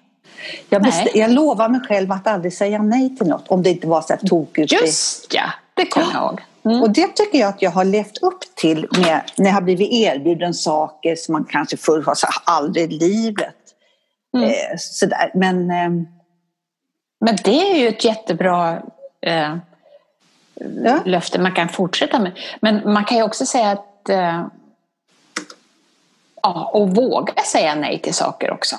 Jag, 0.69 0.81
nej. 0.81 1.11
jag 1.13 1.31
lovar 1.31 1.69
mig 1.69 1.81
själv 1.81 2.11
att 2.11 2.27
aldrig 2.27 2.53
säga 2.53 2.81
nej 2.81 3.17
till 3.17 3.27
något 3.27 3.47
om 3.47 3.63
det 3.63 3.69
inte 3.69 3.87
var 3.87 4.01
så 4.01 4.13
här 4.13 4.27
tokigt. 4.27 4.71
Just 4.71 5.33
ja, 5.33 5.45
det 5.73 5.85
kommer 5.85 6.13
jag 6.13 6.23
ihåg. 6.23 6.41
Mm. 6.65 6.81
Och 6.81 6.89
det 6.89 7.07
tycker 7.07 7.39
jag 7.39 7.49
att 7.49 7.61
jag 7.61 7.71
har 7.71 7.85
levt 7.85 8.17
upp 8.17 8.55
till 8.55 8.87
med, 8.91 9.21
när 9.37 9.45
jag 9.45 9.53
har 9.53 9.61
blivit 9.61 9.91
erbjuden 9.91 10.53
saker 10.53 11.15
som 11.15 11.33
man 11.33 11.45
kanske 11.49 11.77
förr 11.77 12.01
har 12.01 12.15
sagt 12.15 12.41
aldrig 12.45 12.93
i 12.93 12.97
livet. 12.97 13.55
Mm. 14.33 14.49
Eh, 14.49 14.77
sådär. 14.77 15.31
Men, 15.33 15.71
eh, 15.71 15.89
Men 17.19 17.35
det 17.43 17.71
är 17.71 17.77
ju 17.77 17.87
ett 17.87 18.05
jättebra 18.05 18.81
eh, 19.21 19.57
ja. 20.83 20.99
löfte 21.05 21.39
man 21.39 21.51
kan 21.51 21.69
fortsätta 21.69 22.19
med. 22.19 22.31
Men 22.61 22.93
man 22.93 23.05
kan 23.05 23.17
ju 23.17 23.23
också 23.23 23.45
säga 23.45 23.71
att 23.71 24.09
eh, 24.09 24.45
ja, 26.41 26.71
och 26.73 26.95
våga 26.95 27.43
säga 27.43 27.75
nej 27.75 27.99
till 27.99 28.13
saker 28.13 28.51
också. 28.51 28.75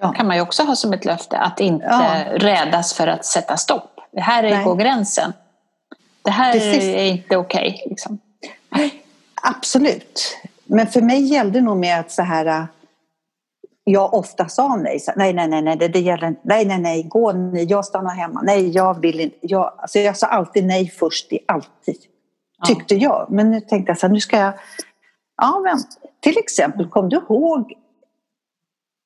Ja. 0.00 0.12
kan 0.12 0.26
man 0.26 0.36
ju 0.36 0.42
också 0.42 0.62
ha 0.62 0.76
som 0.76 0.92
ett 0.92 1.04
löfte, 1.04 1.38
att 1.38 1.60
inte 1.60 1.86
ja. 1.86 2.24
rädas 2.34 2.94
för 2.94 3.06
att 3.06 3.24
sätta 3.24 3.56
stopp. 3.56 4.00
Det 4.10 4.20
här 4.20 4.44
är 4.44 4.64
på 4.64 4.74
gränsen. 4.74 5.32
Det 6.22 6.30
här 6.30 6.52
Precis. 6.52 6.84
är 6.84 7.04
inte 7.04 7.36
okej. 7.36 7.68
Okay, 7.68 7.88
liksom. 7.88 8.18
Absolut. 9.42 10.38
Men 10.64 10.86
för 10.86 11.00
mig 11.00 11.22
gällde 11.22 11.60
nog 11.60 11.76
med 11.76 12.00
att 12.00 12.10
så 12.10 12.22
här 12.22 12.66
jag 13.90 14.14
ofta 14.14 14.48
sa 14.48 14.76
nej. 14.76 15.00
Så, 15.00 15.12
nej, 15.16 15.32
nej, 15.32 15.48
nej, 15.48 15.62
nej, 15.62 15.76
det, 15.76 15.88
det 15.88 16.00
gäller 16.00 16.26
inte. 16.26 16.40
Nej, 16.44 16.64
nej, 16.64 16.78
nej, 16.78 17.02
gå 17.02 17.32
ni, 17.32 17.64
jag 17.64 17.84
stannar 17.84 18.14
hemma. 18.14 18.42
Nej, 18.42 18.70
jag 18.70 19.00
vill 19.00 19.20
inte. 19.20 19.36
Jag, 19.40 19.72
alltså 19.78 19.98
jag 19.98 20.16
sa 20.16 20.26
alltid 20.26 20.66
nej 20.66 20.88
först 20.88 21.32
i 21.32 21.38
alltid. 21.46 21.96
Tyckte 22.66 22.94
ja. 22.94 23.00
jag. 23.00 23.30
Men 23.30 23.50
nu 23.50 23.60
tänkte 23.60 23.90
jag 23.90 23.98
så 23.98 24.06
här, 24.06 24.14
nu 24.14 24.20
ska 24.20 24.38
jag... 24.38 24.52
Ja, 25.36 25.60
men 25.64 25.78
till 26.20 26.38
exempel, 26.38 26.88
kom 26.88 27.08
du 27.08 27.16
ihåg 27.16 27.74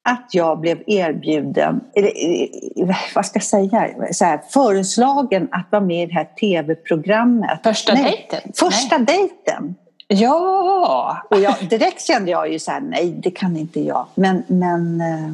att 0.05 0.29
jag 0.33 0.61
blev 0.61 0.83
erbjuden, 0.87 1.81
eller 1.95 2.09
eh, 2.09 2.97
vad 3.15 3.27
ska 3.27 3.37
jag 3.37 3.45
säga, 3.45 3.95
så 4.13 4.25
här, 4.25 4.41
föreslagen 4.51 5.49
att 5.53 5.67
vara 5.71 5.83
med 5.83 6.03
i 6.03 6.07
det 6.07 6.15
här 6.15 6.29
tv-programmet. 6.41 7.61
Första 7.63 7.95
nej, 7.95 8.03
dejten? 8.03 8.53
Första 8.55 8.99
nej. 8.99 9.07
dejten. 9.07 9.75
Ja! 10.09 11.23
Och 11.31 11.41
jag, 11.41 11.55
direkt 11.71 12.03
kände 12.03 12.31
jag 12.31 12.53
ju 12.53 12.59
så 12.59 12.71
här, 12.71 12.81
nej 12.81 13.11
det 13.11 13.31
kan 13.31 13.57
inte 13.57 13.81
jag. 13.81 14.07
Men, 14.15 14.43
men 14.47 15.01
eh, 15.01 15.33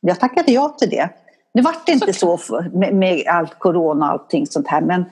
jag 0.00 0.20
tackade 0.20 0.52
ja 0.52 0.68
till 0.68 0.90
det. 0.90 1.08
Nu 1.54 1.62
vart 1.62 1.86
det 1.86 1.92
inte 1.92 2.12
så, 2.12 2.38
så 2.38 2.64
med, 2.72 2.94
med 2.94 3.26
allt 3.26 3.58
corona 3.58 4.06
och 4.06 4.12
allting 4.12 4.46
sånt 4.46 4.68
här 4.68 4.80
men 4.80 5.04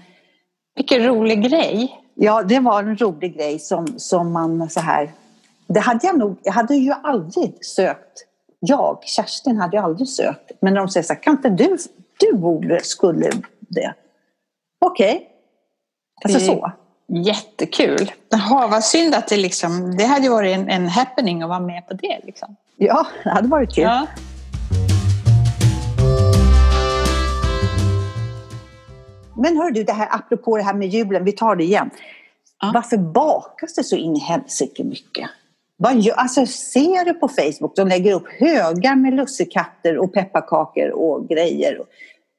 Vilken 0.76 1.04
rolig 1.04 1.42
grej! 1.42 2.00
Ja, 2.14 2.42
det 2.42 2.60
var 2.60 2.82
en 2.82 2.96
rolig 2.96 3.36
grej 3.36 3.58
som, 3.58 3.86
som 3.98 4.32
man 4.32 4.70
så 4.70 4.80
här... 4.80 5.12
Det 5.66 5.80
hade 5.80 6.06
jag 6.06 6.18
nog... 6.18 6.36
Jag 6.42 6.52
hade 6.52 6.76
ju 6.76 6.92
aldrig 6.92 7.64
sökt. 7.64 8.24
Jag, 8.60 8.98
Kerstin, 9.04 9.56
hade 9.56 9.76
ju 9.76 9.82
aldrig 9.82 10.08
sökt. 10.08 10.52
Men 10.60 10.74
när 10.74 10.80
de 10.80 10.88
säger 10.88 11.04
så 11.04 11.12
här, 11.12 11.22
kan 11.22 11.36
inte 11.36 11.48
du... 11.48 11.76
Du 12.18 12.32
borde, 12.32 12.84
skulle 12.84 13.30
det. 13.58 13.94
Okej. 14.80 15.16
Okay. 15.16 15.26
Alltså 16.24 16.40
så. 16.46 16.72
Jättekul. 17.08 18.12
Jaha, 18.28 18.66
vad 18.66 18.84
synd 18.84 19.14
att 19.14 19.28
det 19.28 19.36
liksom... 19.36 19.96
Det 19.96 20.04
hade 20.04 20.28
varit 20.28 20.56
en, 20.56 20.68
en 20.68 20.86
happening 20.86 21.42
att 21.42 21.48
vara 21.48 21.60
med 21.60 21.88
på 21.88 21.94
det 21.94 22.20
liksom. 22.24 22.56
Ja, 22.76 23.06
det 23.24 23.30
hade 23.30 23.48
varit 23.48 23.74
kul. 23.74 23.84
Ja. 23.84 24.06
Men 29.36 29.56
hör 29.56 29.70
du, 29.70 29.84
det 29.84 29.92
här, 29.92 30.08
apropå 30.10 30.56
det 30.56 30.62
här 30.62 30.74
med 30.74 30.88
julen, 30.88 31.24
vi 31.24 31.32
tar 31.32 31.56
det 31.56 31.64
igen. 31.64 31.90
Ja. 32.60 32.70
Varför 32.74 32.96
bakas 32.96 33.74
det 33.74 33.84
så 33.84 33.96
in 33.96 34.16
i 34.16 34.18
helsike 34.18 34.84
mycket? 34.84 35.30
Vad 35.76 36.00
gör, 36.00 36.14
alltså, 36.14 36.46
ser 36.46 37.04
du 37.04 37.14
på 37.14 37.28
Facebook, 37.28 37.76
de 37.76 37.88
lägger 37.88 38.12
upp 38.12 38.28
högar 38.28 38.94
med 38.96 39.14
lussekatter 39.14 39.98
och 39.98 40.14
pepparkakor 40.14 40.90
och 40.90 41.28
grejer. 41.28 41.78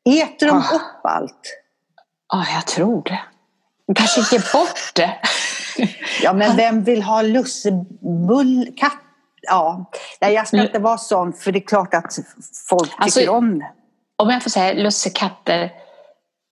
Äter 0.09 0.47
de 0.47 0.57
ah. 0.57 0.75
upp 0.75 1.05
allt? 1.05 1.57
Ja, 2.33 2.45
jag 2.53 2.67
tror 2.67 3.03
det. 3.05 3.19
Kanske 3.95 4.35
ge 4.35 4.41
bort 4.53 4.95
det. 4.95 5.19
ja, 6.21 6.33
men 6.33 6.57
vem 6.57 6.83
vill 6.83 7.03
ha 7.03 7.21
lussebull... 7.21 8.73
Katt? 8.77 8.97
Ja, 9.41 9.91
Nej, 10.21 10.33
jag 10.33 10.47
ska 10.47 10.61
inte 10.61 10.79
vara 10.79 10.97
sån, 10.97 11.33
för 11.33 11.51
det 11.51 11.59
är 11.59 11.67
klart 11.67 11.93
att 11.93 12.19
folk 12.69 12.91
alltså, 12.97 13.19
tycker 13.19 13.33
om 13.33 13.59
det. 13.59 13.71
Om 14.15 14.29
jag 14.29 14.43
får 14.43 14.49
säga 14.49 14.73
lussekatter 14.73 15.71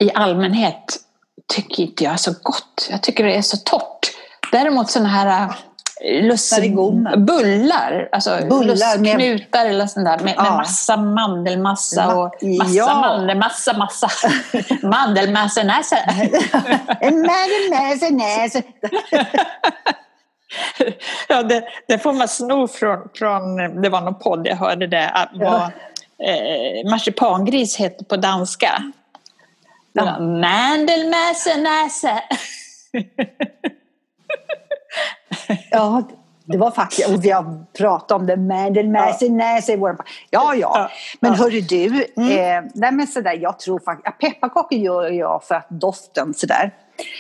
i 0.04 0.12
allmänhet 0.12 1.00
tycker 1.54 1.84
inte 1.84 2.04
jag 2.04 2.14
är 2.14 2.18
så 2.18 2.34
gott. 2.44 2.88
Jag 2.92 3.04
tycker 3.04 3.24
det 3.24 3.36
är 3.36 3.42
så 3.42 3.58
torrt. 3.58 4.12
Däremot 4.52 4.92
sådana 4.92 5.10
här 5.10 5.56
äh, 6.02 6.24
lussebullar, 6.24 8.10
alltså 8.12 8.38
bullar 8.50 8.98
lustknutar 8.98 9.64
med... 9.64 9.72
eller 9.72 9.88
sånt 9.88 10.06
där 10.06 10.20
med, 10.20 10.34
ja. 10.38 10.44
med 10.44 10.52
massa 10.52 10.98
mandelmassa 10.98 12.16
och 12.16 12.44
massa 12.44 12.72
ja. 12.72 12.96
mandelmassa, 13.02 13.78
massa 13.78 14.10
mandelmassa 14.88 15.64
näsa. 15.64 15.98
mandelmassa 17.02 18.10
näsa. 18.10 18.62
ja, 21.28 21.44
det, 21.44 21.64
det, 21.88 22.00
får 22.00 22.14
man 22.14 22.28
sno 22.28 22.68
från, 22.68 23.10
från, 23.16 23.56
det 23.82 23.90
var 23.90 24.02
någon 24.02 24.20
podd 24.20 24.48
jag 24.48 24.56
hörde 24.56 24.88
det, 24.88 25.30
vad 25.34 25.62
eh, 26.20 26.90
marsipangris 26.90 27.78
heter 27.78 28.06
på 28.06 28.16
danska. 28.16 28.92
Ja. 29.94 30.20
Mandelmässe 30.20 31.58
näse. 31.58 32.24
Ja, 35.72 36.04
det 36.46 36.58
var 36.58 36.72
faktiskt, 36.72 37.10
och 37.10 37.26
vi 37.26 37.30
har 37.30 37.66
pratat 37.78 38.12
om 38.12 38.26
det, 38.26 38.38
mandelmässe 38.38 39.30
näse 39.30 39.74
i 39.74 39.76
våra... 39.76 39.98
Ja, 40.30 40.56
ja. 40.56 40.90
Men 41.20 41.32
ja. 41.32 41.38
hörru 41.38 41.62
du, 41.62 42.06
mm. 42.18 42.30
eh, 42.30 42.72
nej 42.76 42.92
men 42.92 43.08
sådär, 43.08 43.38
jag 43.42 43.60
tror 43.60 43.80
faktiskt, 43.80 44.18
pepparkakor 44.20 44.78
gör 44.78 45.10
jag 45.10 45.44
för 45.44 45.56
att 45.56 45.68
doften 45.70 46.34
sådär. 46.34 46.74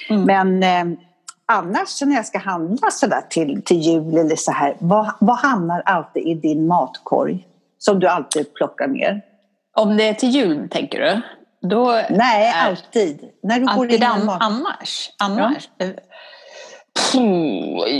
Mm. 0.09 0.23
Men 0.23 0.63
eh, 0.63 0.97
annars 1.45 2.01
när 2.01 2.15
jag 2.15 2.25
ska 2.25 2.39
handla 2.39 2.91
sådär 2.91 3.21
till, 3.29 3.61
till 3.65 3.79
jul 3.79 4.17
eller 4.17 4.35
så 4.35 4.51
här, 4.51 4.75
vad, 4.79 5.11
vad 5.19 5.37
hamnar 5.37 5.81
alltid 5.85 6.23
i 6.23 6.33
din 6.33 6.67
matkorg? 6.67 7.47
Som 7.77 7.99
du 7.99 8.07
alltid 8.07 8.53
plockar 8.53 8.87
ner? 8.87 9.21
Om 9.77 9.97
det 9.97 10.07
är 10.07 10.13
till 10.13 10.29
jul 10.29 10.69
tänker 10.69 10.99
du? 10.99 11.21
Då 11.69 12.01
Nej, 12.09 12.53
alltid. 12.65 13.19
När 13.43 13.59
du 13.59 13.65
alltid 13.65 13.77
går 13.77 13.93
in 13.93 14.03
annars? 14.03 15.11
annars. 15.19 15.69
Ja. 15.77 15.85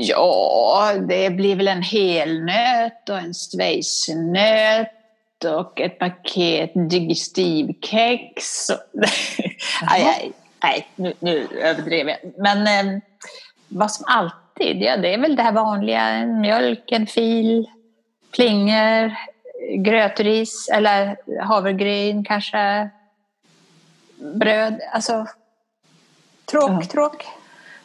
Ja, 0.01 0.93
det 1.07 1.29
blir 1.29 1.55
väl 1.55 1.67
en 1.67 1.81
helnöt 1.81 3.09
och 3.09 3.17
en 3.17 3.33
schweizernöt 3.33 4.89
och 5.45 5.81
ett 5.81 5.99
paket 5.99 6.71
digestivkex. 6.89 8.67
nej, 9.89 10.31
nej, 10.63 10.87
nu, 10.95 11.13
nu 11.19 11.47
överdrev 11.61 12.07
jag. 12.07 12.17
Men 12.37 12.67
eh, 12.67 13.01
vad 13.67 13.91
som 13.91 14.05
alltid, 14.07 14.81
ja 14.81 14.97
det 14.97 15.13
är 15.13 15.17
väl 15.17 15.35
det 15.35 15.43
här 15.43 15.51
vanliga. 15.51 16.25
Mjölk, 16.25 16.91
en 16.91 17.07
fil, 17.07 17.69
flingor, 18.35 19.15
grötris 19.77 20.69
eller 20.73 21.17
havregryn 21.41 22.25
kanske 22.25 22.89
bröd, 24.17 24.81
alltså 24.93 25.27
tråk, 26.45 26.69
ja. 26.69 26.81
tråk. 26.91 27.25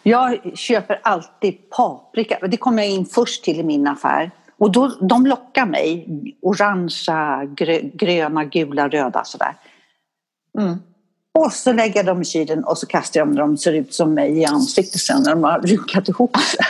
Jag 0.03 0.59
köper 0.59 1.01
alltid 1.03 1.71
paprika. 1.71 2.39
Det 2.47 2.57
kommer 2.57 2.83
jag 2.83 2.93
in 2.93 3.07
först 3.07 3.45
till 3.45 3.61
i 3.61 3.63
min 3.63 3.87
affär. 3.87 4.31
Och 4.59 4.73
då, 4.73 4.89
de 5.01 5.27
lockar 5.27 5.67
mig. 5.67 6.07
Orangea, 6.43 7.45
grö, 7.45 7.81
gröna, 7.83 8.45
gula, 8.45 8.89
röda 8.89 9.25
sådär. 9.25 9.55
Mm. 10.59 10.79
Och 11.39 11.53
så 11.53 11.73
lägger 11.73 11.97
jag 11.97 12.07
dem 12.07 12.23
i 12.23 12.25
kylen 12.25 12.65
och 12.65 12.79
så 12.79 12.87
kastar 12.87 13.21
jag 13.21 13.37
dem 13.37 13.57
ser 13.57 13.73
ut 13.73 13.95
som 13.95 14.15
mig 14.15 14.39
i 14.39 14.45
ansiktet 14.45 15.01
sen 15.01 15.23
när 15.23 15.31
de 15.31 15.45
har 15.45 15.59
runkat 15.59 16.09
ihop 16.09 16.37
sig. 16.37 16.65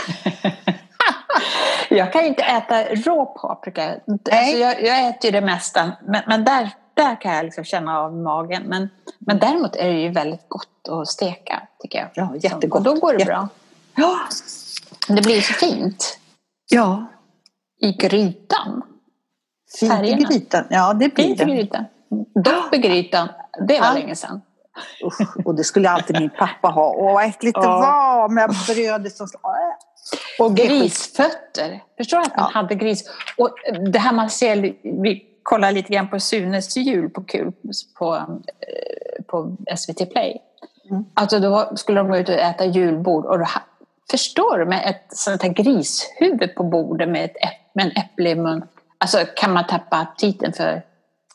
jag 1.99 2.12
kan 2.12 2.25
inte 2.25 2.43
äta 2.43 2.85
rå 2.85 3.27
paprika. 3.27 3.90
Alltså 3.90 4.57
jag, 4.57 4.83
jag 4.83 5.09
äter 5.09 5.25
ju 5.25 5.40
det 5.40 5.47
mesta. 5.47 5.93
Men, 6.07 6.23
men 6.27 6.45
där 6.45 6.71
där 7.03 7.21
kan 7.21 7.35
jag 7.35 7.45
liksom 7.45 7.65
känna 7.65 7.99
av 7.99 8.17
magen. 8.17 8.63
Men, 8.67 8.89
men 9.19 9.39
däremot 9.39 9.77
är 9.77 9.89
det 9.89 10.01
ju 10.01 10.09
väldigt 10.09 10.49
gott 10.49 10.89
att 10.89 11.09
steka, 11.09 11.63
tycker 11.79 11.99
jag. 11.99 12.09
Ja, 12.15 12.37
jättegott. 12.37 12.79
Och 12.79 12.85
då 12.85 13.01
går 13.01 13.15
det 13.19 13.25
bra. 13.25 13.49
Ja. 13.95 14.19
Det 15.09 15.23
blir 15.23 15.41
så 15.41 15.53
fint. 15.53 16.19
Ja. 16.71 17.07
I 17.81 17.93
grytan. 17.93 18.83
Fint 19.79 20.03
i 20.05 20.13
grytan, 20.13 20.65
ja 20.71 20.93
det 20.93 21.15
blir 21.15 21.25
fint 21.25 21.41
i 21.41 21.45
grytan. 21.45 21.85
Dopp 22.35 22.75
i 22.75 22.79
grytan, 22.79 23.29
det 23.69 23.81
var 23.81 23.87
ja. 23.87 23.93
länge 23.93 24.17
sedan. 24.17 24.41
Usch, 25.05 25.47
och 25.47 25.55
det 25.55 25.65
skulle 25.65 25.91
alltid 25.91 26.21
min 26.21 26.31
pappa 26.39 26.69
ha. 26.69 26.95
Åh, 26.97 27.15
vad 27.15 27.25
äckligt 27.25 27.61
det 27.61 27.67
var 27.67 28.29
med 28.29 28.51
brödet 28.67 29.17
som... 29.17 29.29
Och 30.39 30.57
grisfötter. 30.57 31.83
Förstår 31.97 32.17
du 32.19 32.23
att 32.23 32.37
man 32.37 32.51
ja. 32.55 32.61
hade 32.61 32.75
gris? 32.75 33.05
Och 33.37 33.51
det 33.93 33.99
här 33.99 34.13
man 34.13 34.31
ser, 34.31 34.57
vi 35.03 35.30
kollade 35.42 35.72
lite 35.72 35.92
grann 35.92 36.11
på 36.11 36.20
Sunes 36.20 36.76
jul 36.76 37.11
på 37.11 37.22
kul 37.22 37.53
på, 37.98 38.14
eh, 38.14 39.24
på 39.26 39.57
SVT 39.76 40.11
Play. 40.11 40.42
Mm. 40.90 41.05
Alltså 41.14 41.38
då 41.38 41.72
skulle 41.76 42.00
de 42.00 42.09
gå 42.09 42.16
ut 42.16 42.29
och 42.29 42.35
äta 42.35 42.64
julbord 42.64 43.24
och 43.24 43.38
då, 43.38 43.46
förstår 44.11 44.59
du 44.59 44.64
med 44.64 44.90
ett 44.90 45.16
sånt 45.16 45.42
här 45.42 45.48
grishuvud 45.48 46.55
på 46.55 46.64
bordet 46.64 47.09
med, 47.09 47.24
ett, 47.24 47.37
med 47.72 47.85
en 47.85 47.92
äpple 48.03 48.31
i 48.31 48.35
mun. 48.35 48.62
Alltså 48.98 49.18
kan 49.37 49.53
man 49.53 49.66
tappa 49.66 49.96
aptiten 49.96 50.53
för, 50.53 50.83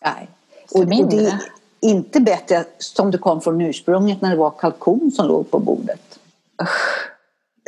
nej, 0.02 0.30
för 0.72 0.80
och, 0.80 0.88
mindre? 0.88 1.18
Och 1.18 1.24
det 1.24 1.88
är 1.88 1.92
inte 1.92 2.22
bättre 2.22 2.64
som 2.78 3.12
det 3.12 3.18
kom 3.18 3.42
från 3.42 3.62
ursprunget 3.62 4.22
när 4.22 4.30
det 4.30 4.38
var 4.38 4.52
kalkon 4.52 5.12
som 5.12 5.28
låg 5.28 5.52
på 5.52 5.60
bordet. 5.60 6.20
Usch. 6.62 7.15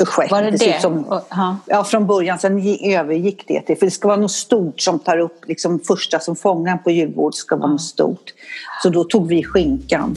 Usch, 0.01 0.31
var 0.31 0.43
det 0.43 0.51
det? 0.51 0.81
Som, 0.81 1.21
ja, 1.65 1.83
från 1.83 2.07
början. 2.07 2.39
Sen 2.39 2.57
övergick 2.83 3.47
det 3.47 3.61
till, 3.61 3.77
för 3.77 3.85
det 3.85 3.91
ska 3.91 4.07
vara 4.07 4.17
något 4.17 4.31
stort 4.31 4.81
som 4.81 4.99
tar 4.99 5.17
upp, 5.17 5.45
liksom 5.47 5.79
första 5.79 6.19
som 6.19 6.35
fångar 6.35 6.77
på 6.77 6.91
julbord 6.91 7.35
ska 7.35 7.55
vara 7.55 7.71
något 7.71 7.81
stort. 7.81 8.33
Så 8.83 8.89
då 8.89 9.03
tog 9.03 9.27
vi 9.27 9.43
skinkan. 9.43 10.15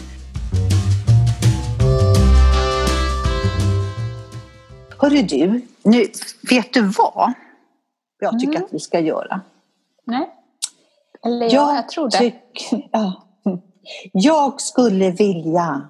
Hörru 4.98 5.22
du, 5.22 5.60
nu, 5.82 6.06
vet 6.50 6.72
du 6.72 6.82
vad 6.82 7.32
jag 8.20 8.40
tycker 8.40 8.52
mm. 8.52 8.64
att 8.64 8.74
vi 8.74 8.80
ska 8.80 9.00
göra? 9.00 9.40
Nej. 10.04 10.30
Eller 11.24 11.46
ja, 11.46 11.52
jag, 11.52 11.76
jag 11.76 11.88
tror 11.88 12.10
det. 12.10 12.18
Tyck, 12.18 12.68
ja. 12.92 13.26
Jag 14.12 14.60
skulle 14.60 15.10
vilja 15.10 15.88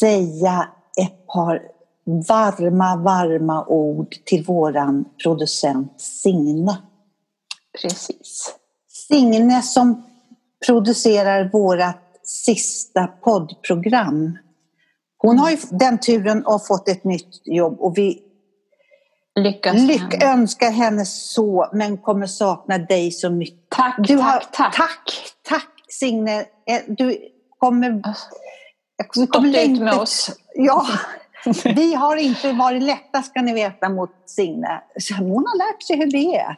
säga 0.00 0.68
ett 1.02 1.26
par 1.26 1.62
varma, 2.04 2.96
varma 2.96 3.64
ord 3.66 4.14
till 4.24 4.44
våran 4.44 5.04
producent 5.22 6.00
Signe. 6.00 6.78
Precis. 7.82 8.54
Signe 9.08 9.62
som 9.62 10.02
producerar 10.66 11.50
vårt 11.52 11.96
sista 12.24 13.06
poddprogram. 13.06 14.38
Hon 15.18 15.38
har 15.38 15.50
ju 15.50 15.56
den 15.70 15.98
turen 15.98 16.44
ha 16.44 16.58
fått 16.58 16.88
ett 16.88 17.04
nytt 17.04 17.40
jobb 17.44 17.80
och 17.80 17.98
vi 17.98 18.22
Lyckas 19.34 19.74
Lyck 19.74 20.22
önskar 20.22 20.70
henne 20.70 21.04
så, 21.06 21.68
men 21.72 21.98
kommer 21.98 22.26
sakna 22.26 22.78
dig 22.78 23.10
så 23.10 23.30
mycket. 23.30 23.68
Tack, 23.68 23.96
Du 23.98 24.16
tack, 24.16 24.24
har, 24.24 24.38
tack. 24.52 24.76
tack, 24.76 25.32
tack 25.48 25.68
Signe. 25.88 26.40
Eh, 26.40 26.80
Du 26.88 27.18
kommer... 27.58 27.90
Du 29.14 29.26
Stått 29.26 29.44
ut 29.44 29.80
med 29.80 29.94
oss. 29.94 30.30
Ja, 30.54 30.86
vi 31.64 31.94
har 31.94 32.16
inte 32.16 32.52
varit 32.52 32.82
lätta 32.82 33.22
ska 33.22 33.42
ni 33.42 33.54
veta 33.54 33.88
mot 33.88 34.10
Signe. 34.26 34.82
Så 35.00 35.14
Hon 35.14 35.44
har 35.46 35.58
lärt 35.58 35.82
sig 35.82 35.96
hur 35.96 36.06
det 36.10 36.36
är. 36.36 36.56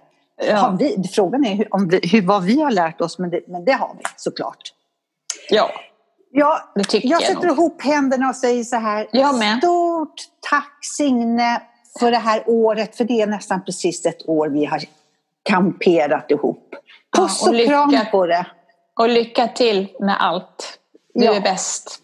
Ja. 0.49 0.77
vi, 0.79 1.09
frågan 1.15 1.45
är 1.47 1.55
hur, 1.55 1.75
om 1.75 1.89
vi, 1.89 2.01
hur, 2.13 2.23
vad 2.27 2.45
vi 2.45 2.61
har 2.63 2.71
lärt 2.71 3.01
oss, 3.01 3.19
men 3.19 3.31
det, 3.31 3.41
men 3.49 3.65
det 3.65 3.73
har 3.73 3.95
vi 3.99 4.03
såklart. 4.17 4.73
ja, 5.51 5.71
Ja, 6.37 6.73
det 6.75 6.85
tycker 6.85 7.09
jag 7.09 7.21
jag, 7.23 7.27
sätter 7.29 7.47
nog. 7.47 7.57
ihop 7.59 7.83
händerna 7.83 8.29
och 8.29 8.37
säger 8.37 8.65
så 8.65 8.77
här. 8.77 9.07
Jag. 9.13 9.59
Stort 9.59 10.15
tack 10.51 10.79
Signe 10.97 11.63
för 11.99 12.11
det 12.11 12.19
här 12.19 12.43
året, 12.47 12.97
för 12.97 13.05
det 13.05 13.21
är 13.23 13.27
nästan 13.27 13.65
precis 13.65 14.07
ett 14.07 14.29
år 14.29 14.49
vi 14.49 14.65
har 14.65 14.81
kamperat 15.43 16.31
ihop. 16.31 16.75
Puss 17.17 17.43
Ja, 17.45 17.51
och 17.51 17.55
och 17.61 17.67
kram 17.67 17.91
lycka- 17.91 18.05
på 18.11 18.27
det. 18.27 18.47
Och 19.01 19.09
lycka 19.09 19.49
till 19.49 19.89
med 20.01 20.17
allt. 20.23 20.79
Du 21.15 21.25
Ja. 21.25 21.35
är 21.35 21.41
bäst. 21.41 22.01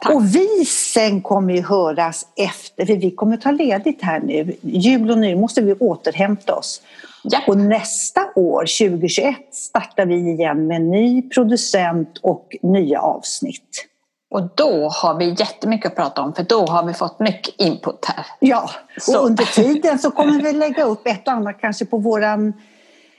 Tack. 0.00 0.14
Och 0.14 0.34
vi 0.34 0.64
sen 0.64 1.22
kommer 1.22 1.54
ju 1.54 1.62
höras 1.62 2.26
efter, 2.36 2.86
för 2.86 2.96
vi 2.96 3.10
kommer 3.10 3.36
ta 3.36 3.50
ledigt 3.50 4.02
här 4.02 4.20
nu. 4.20 4.56
Jul 4.60 5.10
och 5.10 5.18
nyår 5.18 5.40
måste 5.40 5.60
vi 5.60 5.74
återhämta 5.74 6.54
oss. 6.54 6.82
Ja. 7.24 7.38
Och 7.46 7.58
nästa 7.58 8.20
år, 8.34 8.60
2021, 8.60 9.36
startar 9.52 10.06
vi 10.06 10.14
igen 10.14 10.66
med 10.66 10.82
ny 10.82 11.22
producent 11.22 12.18
och 12.22 12.56
nya 12.62 13.00
avsnitt. 13.00 13.86
Och 14.30 14.42
då 14.54 14.88
har 14.88 15.14
vi 15.18 15.24
jättemycket 15.38 15.86
att 15.90 15.96
prata 15.96 16.22
om 16.22 16.32
för 16.34 16.42
då 16.42 16.66
har 16.66 16.84
vi 16.86 16.92
fått 16.94 17.20
mycket 17.20 17.54
input 17.60 18.04
här. 18.04 18.26
Ja, 18.38 18.70
Så. 19.00 19.18
och 19.18 19.26
under 19.26 19.44
tiden 19.44 19.98
så 19.98 20.10
kommer 20.10 20.42
vi 20.42 20.52
lägga 20.58 20.84
upp 20.84 21.06
ett 21.06 21.26
och 21.28 21.32
annat 21.32 21.60
kanske 21.60 21.84
på 21.84 21.98
våran 21.98 22.52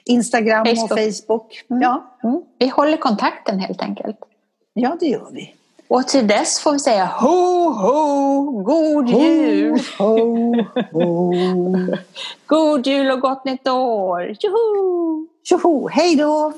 Instagram 0.06 0.66
Facebook. 0.66 0.92
och 0.92 0.98
Facebook. 1.00 1.64
Ja, 1.68 2.10
Mm. 2.24 2.42
Vi 2.60 2.68
håller 2.68 2.98
kontakten 2.98 3.60
helt 3.60 3.82
enkelt. 3.82 4.18
ja, 4.74 4.98
det 5.00 5.06
gör 5.06 5.30
vi. 5.32 5.54
Och 5.94 6.08
till 6.08 6.28
dess 6.28 6.60
får 6.60 6.72
vi 6.72 6.80
säga 6.80 7.06
ho, 7.06 7.70
ho, 7.70 8.52
god 8.64 9.10
jul! 9.10 9.80
Ho, 9.98 10.16
ho, 10.64 10.84
ho. 10.92 11.36
God 12.46 12.88
jul 12.88 13.12
och 13.12 13.20
gott 13.20 13.46
nytt 13.46 13.68
år! 13.68 14.36
Joho! 14.40 15.28
Tjoho, 15.44 15.88
hej 15.88 16.16
då! 16.16 16.54